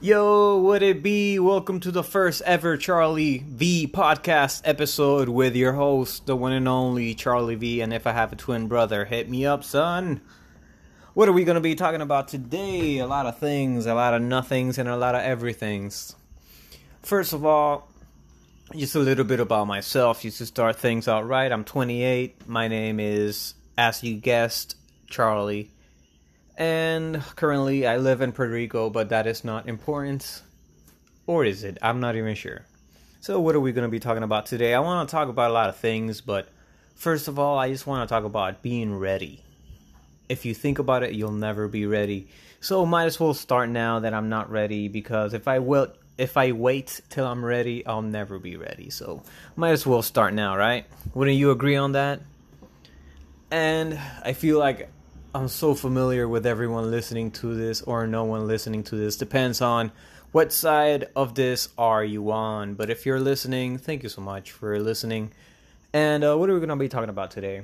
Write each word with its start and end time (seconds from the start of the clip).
Yo, 0.00 0.58
what 0.58 0.82
it 0.82 1.02
be? 1.02 1.38
Welcome 1.38 1.80
to 1.80 1.90
the 1.90 2.02
first 2.02 2.42
ever 2.44 2.76
Charlie 2.76 3.44
V 3.46 3.86
podcast 3.86 4.60
episode 4.64 5.28
with 5.28 5.54
your 5.54 5.72
host, 5.72 6.26
the 6.26 6.36
one 6.36 6.52
and 6.52 6.68
only 6.68 7.14
Charlie 7.14 7.54
V. 7.54 7.80
And 7.80 7.94
if 7.94 8.06
I 8.06 8.12
have 8.12 8.32
a 8.32 8.36
twin 8.36 8.66
brother, 8.66 9.04
hit 9.04 9.30
me 9.30 9.46
up, 9.46 9.62
son. 9.64 10.20
What 11.14 11.28
are 11.28 11.32
we 11.32 11.44
going 11.44 11.54
to 11.54 11.60
be 11.60 11.76
talking 11.76 12.02
about 12.02 12.28
today? 12.28 12.98
A 12.98 13.06
lot 13.06 13.24
of 13.24 13.38
things, 13.38 13.86
a 13.86 13.94
lot 13.94 14.14
of 14.14 14.20
nothings, 14.20 14.78
and 14.78 14.88
a 14.88 14.96
lot 14.96 15.14
of 15.14 15.22
everythings. 15.22 16.16
First 17.02 17.32
of 17.32 17.46
all, 17.46 17.88
just 18.74 18.96
a 18.96 19.00
little 19.00 19.24
bit 19.24 19.40
about 19.40 19.68
myself, 19.68 20.22
just 20.22 20.38
to 20.38 20.46
start 20.46 20.76
things 20.76 21.06
out 21.06 21.26
right. 21.26 21.50
I'm 21.50 21.64
28. 21.64 22.46
My 22.48 22.68
name 22.68 22.98
is, 22.98 23.54
as 23.78 24.02
you 24.02 24.16
guessed, 24.16 24.76
Charlie 25.06 25.70
and 26.56 27.22
currently 27.36 27.86
I 27.86 27.96
live 27.96 28.20
in 28.20 28.32
Puerto 28.32 28.52
Rico, 28.52 28.90
but 28.90 29.08
that 29.08 29.26
is 29.26 29.44
not 29.44 29.68
important. 29.68 30.42
Or 31.26 31.44
is 31.44 31.64
it? 31.64 31.78
I'm 31.80 32.00
not 32.00 32.16
even 32.16 32.34
sure. 32.34 32.64
So, 33.20 33.40
what 33.40 33.54
are 33.54 33.60
we 33.60 33.72
going 33.72 33.86
to 33.86 33.90
be 33.90 34.00
talking 34.00 34.22
about 34.22 34.46
today? 34.46 34.74
I 34.74 34.80
want 34.80 35.08
to 35.08 35.12
talk 35.12 35.28
about 35.28 35.50
a 35.50 35.54
lot 35.54 35.70
of 35.70 35.76
things, 35.76 36.20
but 36.20 36.48
first 36.94 37.26
of 37.26 37.38
all, 37.38 37.58
I 37.58 37.70
just 37.70 37.86
want 37.86 38.06
to 38.06 38.12
talk 38.12 38.24
about 38.24 38.60
being 38.60 38.94
ready. 38.98 39.42
If 40.28 40.44
you 40.44 40.54
think 40.54 40.78
about 40.78 41.02
it, 41.02 41.12
you'll 41.12 41.32
never 41.32 41.66
be 41.66 41.86
ready. 41.86 42.28
So, 42.60 42.84
might 42.84 43.04
as 43.04 43.18
well 43.18 43.34
start 43.34 43.70
now 43.70 44.00
that 44.00 44.12
I'm 44.12 44.28
not 44.28 44.50
ready 44.50 44.88
because 44.88 45.32
if 45.32 45.48
I 45.48 45.58
will 45.58 45.92
if 46.16 46.36
I 46.36 46.52
wait 46.52 47.00
till 47.10 47.26
I'm 47.26 47.44
ready, 47.44 47.84
I'll 47.86 48.02
never 48.02 48.38
be 48.38 48.56
ready. 48.56 48.90
So, 48.90 49.22
might 49.56 49.70
as 49.70 49.86
well 49.86 50.02
start 50.02 50.34
now, 50.34 50.56
right? 50.56 50.86
Wouldn't 51.14 51.36
you 51.36 51.50
agree 51.50 51.76
on 51.76 51.92
that? 51.92 52.20
And 53.50 53.98
I 54.22 54.32
feel 54.32 54.58
like 54.58 54.90
I'm 55.36 55.48
so 55.48 55.74
familiar 55.74 56.28
with 56.28 56.46
everyone 56.46 56.92
listening 56.92 57.32
to 57.32 57.56
this 57.56 57.82
or 57.82 58.06
no 58.06 58.22
one 58.22 58.46
listening 58.46 58.84
to 58.84 58.94
this. 58.94 59.16
Depends 59.16 59.60
on 59.60 59.90
what 60.30 60.52
side 60.52 61.08
of 61.16 61.34
this 61.34 61.70
are 61.76 62.04
you 62.04 62.30
on. 62.30 62.74
But 62.74 62.88
if 62.88 63.04
you're 63.04 63.18
listening, 63.18 63.76
thank 63.78 64.04
you 64.04 64.08
so 64.08 64.20
much 64.20 64.52
for 64.52 64.78
listening. 64.78 65.32
And 65.92 66.22
uh, 66.22 66.36
what 66.36 66.48
are 66.48 66.54
we 66.54 66.60
going 66.60 66.68
to 66.68 66.76
be 66.76 66.88
talking 66.88 67.08
about 67.08 67.32
today? 67.32 67.62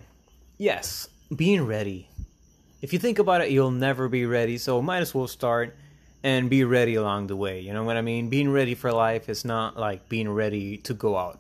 Yes, 0.59 1.09
being 1.37 1.65
ready. 1.65 2.09
If 2.83 2.93
you 2.93 2.99
think 2.99 3.21
about 3.21 3.41
it, 3.41 3.53
you'll 3.53 3.71
never 3.71 4.09
be 4.09 4.27
ready. 4.27 4.59
So 4.59 4.83
might 4.83 4.99
as 4.99 5.15
well 5.15 5.29
start 5.29 5.77
and 6.25 6.51
be 6.51 6.65
ready 6.65 6.97
along 6.97 7.29
the 7.29 7.37
way. 7.37 7.61
You 7.61 7.73
know 7.73 7.85
what 7.85 7.97
I 7.97 8.03
mean? 8.03 8.31
Being 8.31 8.51
ready 8.51 8.75
for 8.75 8.91
life 8.91 9.29
is 9.29 9.45
not 9.45 9.77
like 9.77 10.09
being 10.09 10.29
ready 10.29 10.79
to 10.79 10.93
go 10.93 11.17
out. 11.17 11.39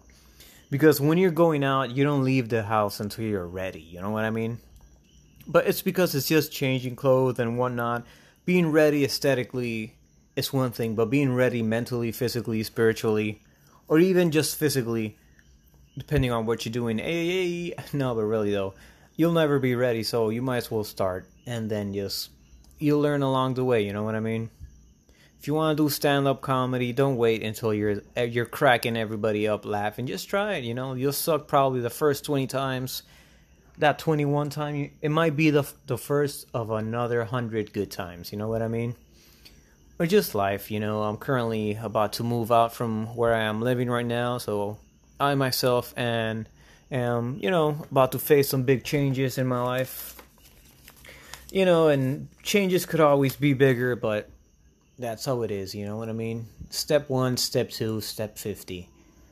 Because 0.70 1.00
when 1.00 1.18
you're 1.18 1.32
going 1.32 1.64
out, 1.64 1.90
you 1.90 2.04
don't 2.04 2.22
leave 2.22 2.50
the 2.50 2.62
house 2.62 3.00
until 3.00 3.24
you're 3.24 3.48
ready. 3.48 3.80
You 3.80 4.00
know 4.00 4.10
what 4.10 4.24
I 4.24 4.30
mean? 4.30 4.60
But 5.50 5.66
it's 5.66 5.82
because 5.82 6.14
it's 6.14 6.28
just 6.28 6.52
changing 6.52 6.94
clothes 6.94 7.40
and 7.40 7.58
whatnot. 7.58 8.06
Being 8.44 8.70
ready 8.70 9.04
aesthetically 9.04 9.96
is 10.36 10.52
one 10.52 10.70
thing, 10.70 10.94
but 10.94 11.10
being 11.10 11.34
ready 11.34 11.60
mentally, 11.60 12.12
physically, 12.12 12.62
spiritually, 12.62 13.42
or 13.88 13.98
even 13.98 14.30
just 14.30 14.56
physically, 14.56 15.18
depending 15.98 16.30
on 16.30 16.46
what 16.46 16.64
you're 16.64 16.72
doing. 16.72 16.98
Hey, 16.98 17.74
no, 17.92 18.14
but 18.14 18.22
really 18.22 18.52
though, 18.52 18.74
you'll 19.16 19.32
never 19.32 19.58
be 19.58 19.74
ready, 19.74 20.04
so 20.04 20.30
you 20.30 20.40
might 20.40 20.58
as 20.58 20.70
well 20.70 20.84
start 20.84 21.28
and 21.46 21.68
then 21.68 21.92
just 21.92 22.30
you'll 22.78 23.00
learn 23.00 23.22
along 23.22 23.54
the 23.54 23.64
way. 23.64 23.84
You 23.84 23.92
know 23.92 24.04
what 24.04 24.14
I 24.14 24.20
mean? 24.20 24.50
If 25.40 25.48
you 25.48 25.54
want 25.54 25.76
to 25.76 25.82
do 25.82 25.88
stand-up 25.88 26.42
comedy, 26.42 26.92
don't 26.92 27.16
wait 27.16 27.42
until 27.42 27.74
you're 27.74 28.02
you're 28.16 28.46
cracking 28.46 28.96
everybody 28.96 29.48
up 29.48 29.64
laughing. 29.64 30.06
Just 30.06 30.28
try 30.28 30.54
it. 30.54 30.64
You 30.64 30.74
know, 30.74 30.94
you'll 30.94 31.12
suck 31.12 31.48
probably 31.48 31.80
the 31.80 31.90
first 31.90 32.24
twenty 32.24 32.46
times 32.46 33.02
that 33.80 33.98
21 33.98 34.50
time 34.50 34.90
it 35.00 35.10
might 35.10 35.36
be 35.36 35.50
the 35.50 35.64
the 35.86 35.98
first 35.98 36.46
of 36.54 36.70
another 36.70 37.18
100 37.18 37.72
good 37.72 37.90
times 37.90 38.32
you 38.32 38.38
know 38.38 38.48
what 38.48 38.62
i 38.62 38.68
mean? 38.68 38.94
Or 39.98 40.06
just 40.06 40.34
life 40.34 40.70
you 40.70 40.80
know 40.80 41.02
i'm 41.02 41.16
currently 41.16 41.74
about 41.74 42.14
to 42.14 42.24
move 42.24 42.50
out 42.50 42.72
from 42.72 43.14
where 43.16 43.34
i 43.34 43.42
am 43.42 43.60
living 43.60 43.90
right 43.90 44.06
now 44.06 44.38
so 44.38 44.78
i 45.18 45.34
myself 45.34 45.92
and 45.96 46.48
am 46.90 47.38
you 47.42 47.50
know 47.50 47.86
about 47.90 48.12
to 48.12 48.18
face 48.18 48.48
some 48.48 48.62
big 48.62 48.84
changes 48.84 49.38
in 49.38 49.46
my 49.46 49.62
life. 49.62 50.16
You 51.50 51.64
know 51.64 51.88
and 51.88 52.28
changes 52.42 52.86
could 52.86 53.00
always 53.00 53.36
be 53.36 53.52
bigger 53.54 53.96
but 53.96 54.30
that's 54.98 55.24
how 55.24 55.42
it 55.42 55.50
is 55.50 55.74
you 55.74 55.84
know 55.84 55.96
what 55.96 56.08
i 56.08 56.12
mean? 56.12 56.46
Step 56.70 57.10
one 57.10 57.36
step 57.36 57.70
two 57.70 58.00
step 58.00 58.38
50 58.38 58.88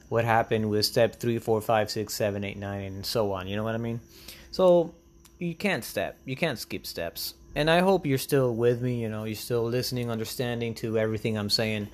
what 0.09 0.25
happened 0.25 0.71
with 0.71 0.87
step 0.87 1.17
three, 1.17 1.39
four, 1.39 1.61
five, 1.61 1.91
six, 1.91 2.15
seven, 2.15 2.43
eight, 2.43 2.57
nine, 2.57 2.85
and 2.85 3.07
so 3.07 3.33
on 3.33 3.47
you 3.47 3.57
know 3.57 3.65
what 3.65 3.75
i 3.75 3.79
mean 3.79 4.01
so 4.59 4.93
you 5.39 5.55
can't 5.55 5.85
step, 5.85 6.19
you 6.25 6.35
can't 6.35 6.59
skip 6.59 6.85
steps. 6.85 7.35
And 7.55 7.71
I 7.71 7.79
hope 7.79 8.05
you're 8.05 8.19
still 8.19 8.57
with 8.57 8.83
me, 8.83 9.01
you 9.01 9.09
know, 9.09 9.23
you're 9.23 9.37
still 9.37 9.63
listening, 9.63 10.11
understanding 10.11 10.75
to 10.83 10.99
everything 10.99 11.39
I'm 11.39 11.49
saying. 11.49 11.87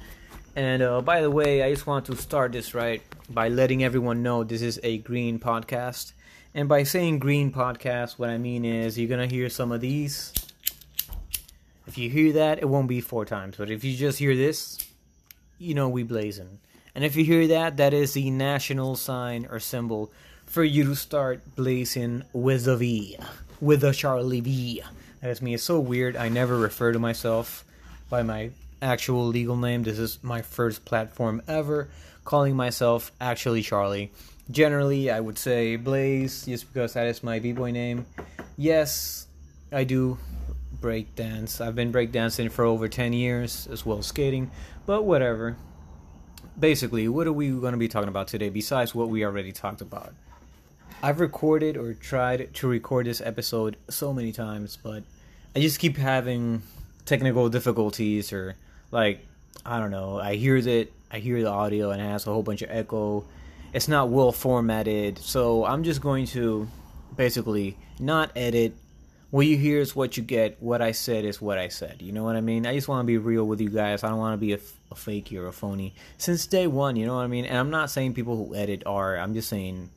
And 0.57 0.83
uh, 0.83 1.03
by 1.03 1.21
the 1.21 1.31
way, 1.31 1.63
I 1.63 1.71
just 1.71 1.87
want 1.87 2.07
to 2.07 2.17
start 2.17 2.53
this 2.53 2.73
right 2.73 3.03
by 3.29 3.51
letting 3.51 3.85
everyone 3.85 4.23
know 4.23 4.45
this 4.45 4.63
is 4.63 4.81
a 4.83 4.97
green 4.97 5.39
podcast. 5.39 6.15
And 6.55 6.67
by 6.67 6.85
saying 6.85 7.19
green 7.19 7.53
podcast, 7.53 8.13
what 8.13 8.31
I 8.31 8.39
mean 8.39 8.65
is 8.65 8.99
you're 8.99 9.11
going 9.11 9.29
to 9.29 9.35
hear 9.35 9.51
some 9.51 9.71
of 9.71 9.83
these. 9.83 10.33
If 11.87 11.99
you 11.99 12.09
hear 12.09 12.33
that, 12.33 12.61
it 12.61 12.67
won't 12.67 12.89
be 12.89 13.03
four 13.03 13.27
times. 13.27 13.57
But 13.59 13.71
if 13.71 13.85
you 13.85 13.95
just 13.95 14.19
hear 14.19 14.35
this, 14.35 14.79
you 15.59 15.75
know 15.75 15.91
we 15.91 16.03
blazing. 16.03 16.61
And 16.95 17.05
if 17.05 17.15
you 17.15 17.27
hear 17.27 17.47
that, 17.49 17.77
that 17.77 17.93
is 17.93 18.15
the 18.15 18.31
national 18.31 18.97
sign 18.97 19.47
or 19.51 19.61
symbol 19.61 20.11
for 20.55 20.63
you 20.63 20.85
to 20.85 20.95
start 20.95 21.43
blazing 21.57 22.23
with 22.33 22.69
a 22.69 22.77
V, 22.77 23.19
with 23.61 23.83
a 23.83 23.93
Charlie 23.93 24.41
V. 24.41 24.83
That's 25.21 25.43
me. 25.43 25.55
It's 25.55 25.65
so 25.65 25.81
weird. 25.81 26.15
I 26.15 26.29
never 26.29 26.57
refer 26.57 26.93
to 26.93 27.01
myself 27.01 27.65
by 28.09 28.23
my 28.23 28.51
actual 28.81 29.27
legal 29.27 29.57
name. 29.57 29.83
This 29.83 29.99
is 29.99 30.23
my 30.23 30.43
first 30.43 30.85
platform 30.85 31.43
ever 31.49 31.89
calling 32.25 32.55
myself 32.55 33.11
actually 33.21 33.63
Charlie. 33.63 34.13
Generally, 34.49 35.11
I 35.11 35.19
would 35.19 35.39
say 35.39 35.75
Blaze 35.75 36.47
just 36.47 36.73
because 36.73 36.93
that 36.93 37.09
is 37.09 37.25
my 37.25 37.41
b-boy 37.41 37.73
name. 37.73 38.07
Yes, 38.57 39.27
I 39.73 39.83
do 39.83 40.19
breakdance. 40.81 41.61
I've 41.61 41.75
been 41.75 41.93
breakdancing 41.93 42.53
for 42.53 42.65
over 42.65 42.87
10 42.87 43.13
years 43.13 43.67
as 43.73 43.85
well 43.85 43.99
as 43.99 44.07
skating, 44.07 44.53
but 44.87 45.03
whatever. 45.03 45.57
Basically, 46.57 47.09
what 47.09 47.27
are 47.27 47.33
we 47.33 47.51
going 47.51 47.73
to 47.73 47.77
be 47.77 47.89
talking 47.89 48.09
about 48.09 48.29
today 48.29 48.51
besides 48.51 48.95
what 48.95 49.09
we 49.09 49.25
already 49.25 49.51
talked 49.51 49.81
about? 49.81 50.15
I've 51.05 51.21
recorded 51.21 51.77
or 51.77 51.93
tried 51.93 52.55
to 52.55 52.67
record 52.67 53.05
this 53.05 53.21
episode 53.21 53.77
so 53.91 54.15
many 54.15 54.33
times, 54.33 54.79
but 54.83 55.03
I 55.55 55.61
just 55.61 55.79
keep 55.79 55.99
having 55.99 56.63
technical 57.05 57.51
difficulties 57.51 58.33
or 58.33 58.57
like 58.91 59.21
I 59.67 59.81
don't 59.81 59.91
know. 59.91 60.19
I 60.19 60.37
hear 60.37 60.63
that 60.63 60.89
I 61.11 61.19
hear 61.19 61.43
the 61.43 61.51
audio 61.51 61.91
and 61.91 62.01
it 62.01 62.07
has 62.07 62.27
a 62.27 62.33
whole 62.33 62.43
bunch 62.43 62.63
of 62.63 62.71
echo. 62.71 63.27
It's 63.75 63.87
not 63.87 64.09
well 64.09 64.33
formatted, 64.33 65.19
so 65.19 65.67
I'm 65.67 65.85
just 65.85 66.01
going 66.01 66.25
to 66.29 66.67
basically 67.15 67.77
not 67.99 68.31
edit. 68.35 68.75
What 69.31 69.47
you 69.47 69.59
hear 69.59 69.81
is 69.81 69.95
what 69.95 70.17
you 70.17 70.23
get. 70.23 70.57
What 70.63 70.81
I 70.81 70.93
said 70.93 71.27
is 71.27 71.39
what 71.39 71.59
I 71.59 71.69
said. 71.69 72.01
You 72.01 72.13
know 72.13 72.25
what 72.25 72.35
I 72.35 72.41
mean? 72.41 72.67
I 72.67 72.73
just 72.73 72.89
want 72.89 73.03
to 73.03 73.07
be 73.07 73.19
real 73.19 73.45
with 73.45 73.61
you 73.61 73.69
guys. 73.69 74.05
I 74.05 74.09
don't 74.09 74.17
want 74.17 74.33
to 74.33 74.39
be 74.39 74.55
a, 74.55 74.61
a 74.91 74.95
fakey 74.95 75.37
or 75.39 75.49
a 75.49 75.53
phony 75.53 75.95
since 76.17 76.47
day 76.47 76.67
one. 76.67 76.97
You 76.97 77.05
know 77.05 77.17
what 77.17 77.25
I 77.25 77.27
mean? 77.27 77.45
And 77.45 77.59
I'm 77.59 77.69
not 77.69 77.91
saying 77.91 78.15
people 78.15 78.39
who 78.39 78.55
edit 78.55 78.85
are. 78.87 79.19
I'm 79.19 79.35
just 79.35 79.51
saying 79.51 79.91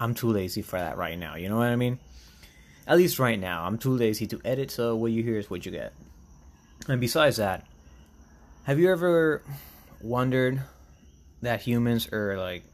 I'm 0.00 0.14
too 0.14 0.28
lazy 0.28 0.62
for 0.62 0.78
that 0.78 0.96
right 0.96 1.18
now. 1.18 1.34
You 1.34 1.48
know 1.48 1.56
what 1.56 1.68
I 1.68 1.76
mean? 1.76 1.98
At 2.86 2.96
least 2.96 3.18
right 3.18 3.38
now, 3.38 3.64
I'm 3.64 3.78
too 3.78 3.90
lazy 3.96 4.26
to 4.28 4.40
edit. 4.44 4.70
So 4.70 4.96
what 4.96 5.12
you 5.12 5.22
hear 5.22 5.38
is 5.38 5.50
what 5.50 5.66
you 5.66 5.72
get. 5.72 5.92
And 6.88 7.00
besides 7.00 7.36
that, 7.36 7.66
have 8.64 8.78
you 8.78 8.90
ever 8.90 9.42
wondered 10.00 10.62
that 11.42 11.62
humans 11.62 12.08
are 12.12 12.36
like 12.36 12.64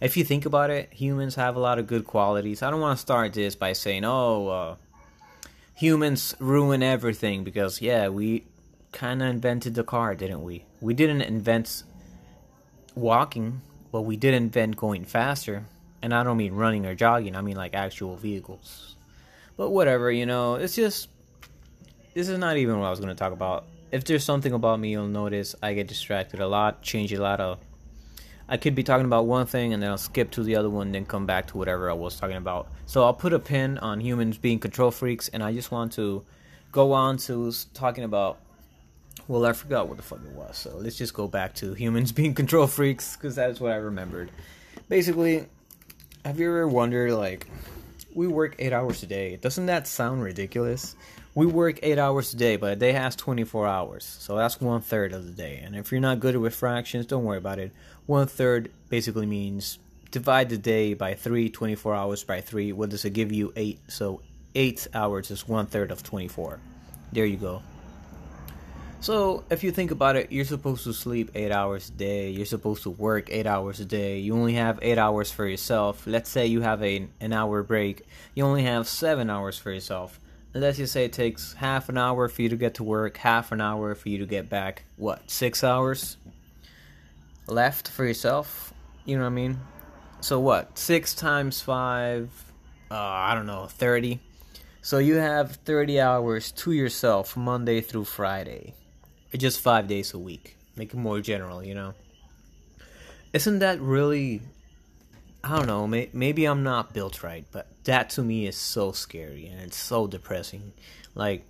if 0.00 0.16
you 0.16 0.24
think 0.24 0.44
about 0.44 0.70
it, 0.70 0.92
humans 0.92 1.36
have 1.36 1.56
a 1.56 1.60
lot 1.60 1.78
of 1.78 1.86
good 1.86 2.04
qualities. 2.04 2.62
I 2.62 2.70
don't 2.70 2.80
want 2.80 2.98
to 2.98 3.00
start 3.00 3.32
this 3.32 3.54
by 3.54 3.72
saying, 3.72 4.04
"Oh, 4.04 4.48
uh, 4.48 4.76
humans 5.74 6.34
ruin 6.38 6.82
everything," 6.82 7.42
because 7.42 7.80
yeah, 7.80 8.08
we 8.08 8.44
kind 8.92 9.22
of 9.22 9.28
invented 9.28 9.74
the 9.74 9.84
car, 9.84 10.14
didn't 10.14 10.42
we? 10.42 10.64
We 10.80 10.94
didn't 10.94 11.22
invent 11.22 11.84
walking, 12.94 13.62
but 13.90 14.02
we 14.02 14.16
did 14.16 14.34
invent 14.34 14.76
going 14.76 15.04
faster 15.04 15.66
and 16.04 16.14
I 16.14 16.22
don't 16.22 16.36
mean 16.36 16.52
running 16.52 16.84
or 16.84 16.94
jogging, 16.94 17.34
I 17.34 17.40
mean 17.40 17.56
like 17.56 17.72
actual 17.72 18.16
vehicles. 18.16 18.94
But 19.56 19.70
whatever, 19.70 20.12
you 20.12 20.26
know, 20.26 20.56
it's 20.56 20.76
just 20.76 21.08
this 22.12 22.28
is 22.28 22.38
not 22.38 22.58
even 22.58 22.78
what 22.78 22.86
I 22.86 22.90
was 22.90 23.00
going 23.00 23.08
to 23.08 23.18
talk 23.18 23.32
about. 23.32 23.64
If 23.90 24.04
there's 24.04 24.22
something 24.22 24.52
about 24.52 24.78
me 24.78 24.90
you'll 24.90 25.06
notice, 25.06 25.54
I 25.62 25.72
get 25.72 25.86
distracted 25.86 26.40
a 26.40 26.46
lot, 26.46 26.82
change 26.82 27.10
a 27.14 27.22
lot 27.22 27.40
of 27.40 27.58
I 28.46 28.58
could 28.58 28.74
be 28.74 28.82
talking 28.82 29.06
about 29.06 29.24
one 29.24 29.46
thing 29.46 29.72
and 29.72 29.82
then 29.82 29.88
I'll 29.88 29.96
skip 29.96 30.30
to 30.32 30.42
the 30.42 30.56
other 30.56 30.68
one, 30.68 30.92
then 30.92 31.06
come 31.06 31.24
back 31.24 31.46
to 31.48 31.56
whatever 31.56 31.88
I 31.88 31.94
was 31.94 32.20
talking 32.20 32.36
about. 32.36 32.68
So 32.84 33.02
I'll 33.02 33.14
put 33.14 33.32
a 33.32 33.38
pin 33.38 33.78
on 33.78 33.98
humans 34.00 34.36
being 34.36 34.58
control 34.58 34.90
freaks, 34.90 35.28
and 35.28 35.42
I 35.42 35.54
just 35.54 35.70
want 35.70 35.92
to 35.92 36.22
go 36.70 36.92
on 36.92 37.16
to 37.18 37.50
talking 37.72 38.04
about. 38.04 38.40
Well, 39.26 39.46
I 39.46 39.54
forgot 39.54 39.88
what 39.88 39.96
the 39.96 40.02
fuck 40.02 40.18
it 40.22 40.32
was, 40.32 40.58
so 40.58 40.76
let's 40.76 40.98
just 40.98 41.14
go 41.14 41.26
back 41.26 41.54
to 41.54 41.72
humans 41.72 42.12
being 42.20 42.34
control 42.34 42.66
freaks 42.66 43.16
because 43.16 43.36
that 43.36 43.48
is 43.48 43.58
what 43.58 43.72
I 43.72 43.76
remembered. 43.76 44.30
Basically, 44.90 45.46
have 46.24 46.40
you 46.40 46.48
ever 46.48 46.68
wondered, 46.68 47.12
like, 47.12 47.46
we 48.14 48.26
work 48.26 48.56
eight 48.58 48.72
hours 48.72 49.02
a 49.02 49.06
day. 49.06 49.36
Doesn't 49.36 49.66
that 49.66 49.86
sound 49.86 50.22
ridiculous? 50.22 50.94
we 51.34 51.46
work 51.46 51.80
eight 51.82 51.98
hours 51.98 52.32
a 52.32 52.36
day, 52.36 52.56
but 52.56 52.72
a 52.72 52.76
day 52.76 52.92
has 52.92 53.16
24 53.16 53.66
hours. 53.66 54.04
So 54.04 54.36
that's 54.36 54.60
one 54.60 54.80
third 54.80 55.12
of 55.12 55.26
the 55.26 55.32
day. 55.32 55.60
And 55.64 55.74
if 55.74 55.90
you're 55.90 56.00
not 56.00 56.20
good 56.20 56.36
with 56.36 56.54
fractions, 56.54 57.06
don't 57.06 57.24
worry 57.24 57.38
about 57.38 57.58
it. 57.58 57.72
One 58.06 58.26
third 58.26 58.70
basically 58.88 59.26
means 59.26 59.78
divide 60.12 60.48
the 60.48 60.58
day 60.58 60.94
by 60.94 61.14
three, 61.14 61.50
24 61.50 61.94
hours 61.94 62.22
by 62.22 62.40
three. 62.40 62.72
What 62.72 62.90
does 62.90 63.04
it 63.04 63.10
give 63.10 63.32
you? 63.32 63.52
Eight. 63.56 63.80
So 63.88 64.20
eight 64.54 64.86
hours 64.94 65.30
is 65.32 65.48
one 65.48 65.66
third 65.66 65.90
of 65.90 66.04
24. 66.04 66.60
There 67.12 67.26
you 67.26 67.36
go. 67.36 67.62
So, 69.04 69.44
if 69.50 69.62
you 69.62 69.70
think 69.70 69.90
about 69.90 70.16
it, 70.16 70.32
you're 70.32 70.46
supposed 70.46 70.84
to 70.84 70.94
sleep 70.94 71.30
8 71.34 71.52
hours 71.52 71.90
a 71.90 71.92
day, 71.92 72.30
you're 72.30 72.46
supposed 72.46 72.84
to 72.84 72.90
work 72.90 73.28
8 73.30 73.46
hours 73.46 73.78
a 73.78 73.84
day, 73.84 74.18
you 74.20 74.34
only 74.34 74.54
have 74.54 74.78
8 74.80 74.96
hours 74.96 75.30
for 75.30 75.46
yourself. 75.46 76.06
Let's 76.06 76.30
say 76.30 76.46
you 76.46 76.62
have 76.62 76.82
a, 76.82 77.06
an 77.20 77.34
hour 77.34 77.62
break, 77.62 78.06
you 78.34 78.46
only 78.46 78.62
have 78.62 78.88
7 78.88 79.28
hours 79.28 79.58
for 79.58 79.70
yourself. 79.70 80.18
Let's 80.54 80.78
just 80.78 80.94
say 80.94 81.04
it 81.04 81.12
takes 81.12 81.52
half 81.52 81.90
an 81.90 81.98
hour 81.98 82.30
for 82.30 82.40
you 82.40 82.48
to 82.48 82.56
get 82.56 82.76
to 82.76 82.82
work, 82.82 83.18
half 83.18 83.52
an 83.52 83.60
hour 83.60 83.94
for 83.94 84.08
you 84.08 84.16
to 84.16 84.24
get 84.24 84.48
back. 84.48 84.84
What, 84.96 85.30
6 85.30 85.62
hours 85.62 86.16
left 87.46 87.88
for 87.88 88.06
yourself? 88.06 88.72
You 89.04 89.18
know 89.18 89.24
what 89.24 89.32
I 89.32 89.34
mean? 89.34 89.60
So, 90.22 90.40
what, 90.40 90.78
6 90.78 91.12
times 91.12 91.60
5, 91.60 92.30
uh, 92.90 92.94
I 92.94 93.34
don't 93.34 93.44
know, 93.44 93.66
30. 93.66 94.20
So, 94.80 94.96
you 94.96 95.16
have 95.16 95.56
30 95.56 96.00
hours 96.00 96.50
to 96.52 96.72
yourself 96.72 97.36
Monday 97.36 97.82
through 97.82 98.04
Friday 98.04 98.72
just 99.38 99.60
five 99.60 99.88
days 99.88 100.14
a 100.14 100.18
week. 100.18 100.56
Make 100.76 100.92
it 100.92 100.96
more 100.96 101.20
general, 101.20 101.62
you 101.62 101.74
know. 101.74 101.94
Isn't 103.32 103.60
that 103.60 103.80
really? 103.80 104.40
I 105.42 105.56
don't 105.56 105.66
know. 105.66 105.86
May, 105.86 106.08
maybe 106.12 106.46
I'm 106.46 106.62
not 106.62 106.94
built 106.94 107.22
right, 107.22 107.44
but 107.52 107.68
that 107.84 108.10
to 108.10 108.22
me 108.22 108.46
is 108.46 108.56
so 108.56 108.92
scary 108.92 109.46
and 109.46 109.60
it's 109.60 109.76
so 109.76 110.06
depressing. 110.06 110.72
Like, 111.14 111.44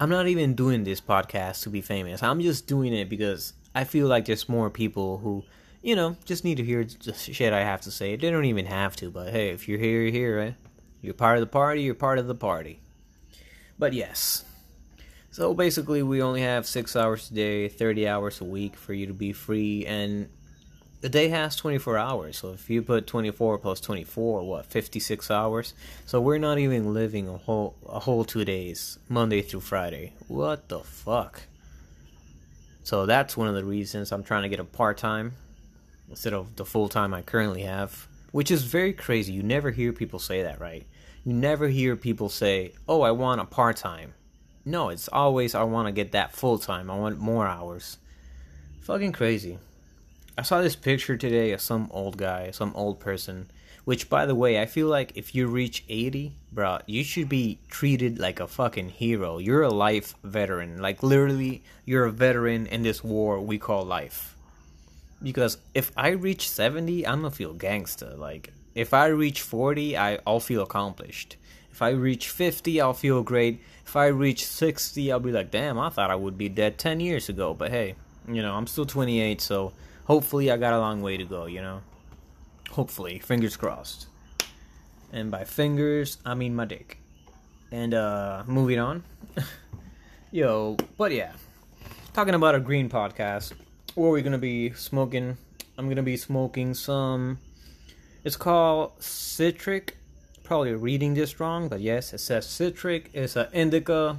I'm 0.00 0.08
not 0.08 0.26
even 0.26 0.54
doing 0.54 0.84
this 0.84 1.00
podcast 1.00 1.62
to 1.64 1.68
be 1.68 1.82
famous. 1.82 2.22
I'm 2.22 2.40
just 2.40 2.66
doing 2.66 2.94
it 2.94 3.08
because 3.10 3.52
I 3.74 3.84
feel 3.84 4.06
like 4.06 4.24
there's 4.24 4.48
more 4.48 4.70
people 4.70 5.18
who, 5.18 5.44
you 5.82 5.94
know, 5.94 6.16
just 6.24 6.44
need 6.44 6.56
to 6.56 6.64
hear 6.64 6.84
the 6.84 7.12
shit 7.12 7.52
I 7.52 7.64
have 7.64 7.82
to 7.82 7.90
say. 7.90 8.16
They 8.16 8.30
don't 8.30 8.46
even 8.46 8.66
have 8.66 8.96
to, 8.96 9.10
but 9.10 9.30
hey, 9.30 9.50
if 9.50 9.68
you're 9.68 9.78
here, 9.78 10.02
you're 10.02 10.12
here, 10.12 10.38
right? 10.38 10.54
You're 11.02 11.14
part 11.14 11.36
of 11.36 11.40
the 11.40 11.46
party, 11.46 11.82
you're 11.82 11.94
part 11.94 12.18
of 12.18 12.26
the 12.26 12.34
party. 12.34 12.80
But 13.78 13.92
yes, 13.92 14.44
so 15.30 15.54
basically, 15.54 16.02
we 16.02 16.22
only 16.22 16.42
have 16.42 16.66
six 16.66 16.96
hours 16.96 17.30
a 17.30 17.34
day, 17.34 17.68
30 17.68 18.08
hours 18.08 18.40
a 18.40 18.44
week 18.44 18.76
for 18.76 18.92
you 18.92 19.06
to 19.06 19.14
be 19.14 19.32
free, 19.32 19.86
and 19.86 20.28
the 21.00 21.08
day 21.08 21.28
has 21.28 21.56
24 21.56 21.96
hours. 21.96 22.38
So 22.38 22.52
if 22.52 22.68
you 22.68 22.82
put 22.82 23.06
24 23.06 23.58
plus 23.58 23.80
24, 23.80 24.42
what, 24.42 24.66
56 24.66 25.30
hours? 25.30 25.74
So 26.04 26.20
we're 26.20 26.38
not 26.38 26.58
even 26.58 26.92
living 26.92 27.28
a 27.28 27.38
whole 27.38 27.74
a 27.88 28.00
whole 28.00 28.24
two 28.24 28.44
days, 28.44 28.98
Monday 29.08 29.40
through 29.40 29.60
Friday. 29.60 30.12
What 30.28 30.68
the 30.68 30.80
fuck? 30.80 31.42
So 32.82 33.06
that's 33.06 33.36
one 33.36 33.48
of 33.48 33.54
the 33.54 33.64
reasons 33.64 34.10
I'm 34.10 34.24
trying 34.24 34.42
to 34.42 34.48
get 34.48 34.60
a 34.60 34.64
part 34.64 34.98
time 34.98 35.34
instead 36.08 36.32
of 36.32 36.56
the 36.56 36.64
full 36.64 36.88
time 36.88 37.14
I 37.14 37.22
currently 37.22 37.62
have, 37.62 38.08
which 38.32 38.50
is 38.50 38.64
very 38.64 38.92
crazy. 38.92 39.32
You 39.32 39.44
never 39.44 39.70
hear 39.70 39.92
people 39.92 40.18
say 40.18 40.42
that, 40.42 40.60
right? 40.60 40.84
You 41.24 41.32
never 41.32 41.68
hear 41.68 41.94
people 41.94 42.28
say, 42.28 42.72
"Oh, 42.88 43.02
I 43.02 43.12
want 43.12 43.40
a 43.40 43.44
part 43.44 43.76
time." 43.76 44.14
No, 44.70 44.88
it's 44.88 45.08
always 45.08 45.56
I 45.56 45.64
want 45.64 45.88
to 45.88 45.92
get 45.92 46.12
that 46.12 46.30
full 46.30 46.56
time. 46.56 46.92
I 46.92 46.96
want 46.96 47.18
more 47.18 47.44
hours. 47.44 47.98
Fucking 48.82 49.10
crazy. 49.10 49.58
I 50.38 50.42
saw 50.42 50.62
this 50.62 50.76
picture 50.76 51.16
today 51.16 51.50
of 51.50 51.60
some 51.60 51.88
old 51.90 52.16
guy, 52.16 52.52
some 52.52 52.72
old 52.76 53.00
person. 53.00 53.50
Which, 53.84 54.08
by 54.08 54.26
the 54.26 54.34
way, 54.36 54.60
I 54.60 54.66
feel 54.66 54.86
like 54.86 55.16
if 55.16 55.34
you 55.34 55.48
reach 55.48 55.82
80, 55.88 56.36
bro, 56.52 56.78
you 56.86 57.02
should 57.02 57.28
be 57.28 57.58
treated 57.68 58.20
like 58.20 58.38
a 58.38 58.46
fucking 58.46 58.90
hero. 58.90 59.38
You're 59.38 59.62
a 59.62 59.70
life 59.70 60.14
veteran. 60.22 60.80
Like, 60.80 61.02
literally, 61.02 61.64
you're 61.84 62.04
a 62.04 62.12
veteran 62.12 62.66
in 62.68 62.82
this 62.82 63.02
war 63.02 63.40
we 63.40 63.58
call 63.58 63.84
life. 63.84 64.36
Because 65.20 65.58
if 65.74 65.90
I 65.96 66.10
reach 66.10 66.48
70, 66.48 67.04
I'm 67.04 67.22
gonna 67.22 67.32
feel 67.32 67.54
gangster. 67.54 68.14
Like, 68.16 68.52
if 68.76 68.94
I 68.94 69.06
reach 69.06 69.42
40, 69.42 69.96
I, 69.98 70.20
I'll 70.24 70.38
feel 70.38 70.62
accomplished. 70.62 71.36
If 71.80 71.84
I 71.84 71.90
reach 71.92 72.28
50, 72.28 72.78
I'll 72.78 72.92
feel 72.92 73.22
great. 73.22 73.62
If 73.86 73.96
I 73.96 74.08
reach 74.08 74.44
60, 74.44 75.10
I'll 75.10 75.18
be 75.18 75.32
like, 75.32 75.50
damn, 75.50 75.78
I 75.78 75.88
thought 75.88 76.10
I 76.10 76.14
would 76.14 76.36
be 76.36 76.50
dead 76.50 76.76
10 76.76 77.00
years 77.00 77.30
ago. 77.30 77.54
But 77.54 77.70
hey, 77.70 77.94
you 78.28 78.42
know, 78.42 78.52
I'm 78.52 78.66
still 78.66 78.84
28, 78.84 79.40
so 79.40 79.72
hopefully 80.04 80.50
I 80.50 80.58
got 80.58 80.74
a 80.74 80.78
long 80.78 81.00
way 81.00 81.16
to 81.16 81.24
go, 81.24 81.46
you 81.46 81.62
know? 81.62 81.80
Hopefully, 82.72 83.18
fingers 83.18 83.56
crossed. 83.56 84.08
And 85.10 85.30
by 85.30 85.44
fingers, 85.44 86.18
I 86.22 86.34
mean 86.34 86.54
my 86.54 86.66
dick. 86.66 86.98
And 87.72 87.94
uh 87.94 88.42
moving 88.46 88.78
on. 88.78 89.02
Yo, 90.30 90.76
but 90.98 91.12
yeah. 91.12 91.32
Talking 92.12 92.34
about 92.34 92.54
a 92.54 92.60
green 92.60 92.90
podcast. 92.90 93.54
Where 93.94 94.10
we're 94.10 94.20
gonna 94.20 94.36
be 94.36 94.72
smoking 94.72 95.38
I'm 95.78 95.88
gonna 95.88 96.02
be 96.02 96.18
smoking 96.18 96.74
some 96.74 97.38
it's 98.22 98.36
called 98.36 99.02
citric 99.02 99.96
probably 100.50 100.74
reading 100.74 101.14
this 101.14 101.38
wrong, 101.38 101.68
but 101.68 101.80
yes, 101.80 102.12
it 102.12 102.18
says 102.18 102.44
citric. 102.44 103.08
It's 103.12 103.36
an 103.36 103.46
indica. 103.52 104.18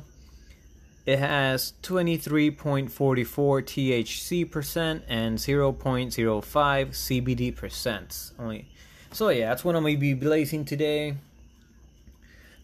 It 1.06 1.20
has 1.20 1.74
23.44 1.84 2.88
THC 2.88 4.50
percent 4.50 5.04
and 5.10 5.38
0.05 5.38 5.76
CBD 6.22 7.54
percent 7.54 8.32
only. 8.40 8.70
So 9.12 9.28
yeah, 9.28 9.50
that's 9.50 9.66
what 9.66 9.76
I'm 9.76 9.84
gonna 9.84 9.98
be 9.98 10.14
blazing 10.14 10.64
today. 10.64 11.18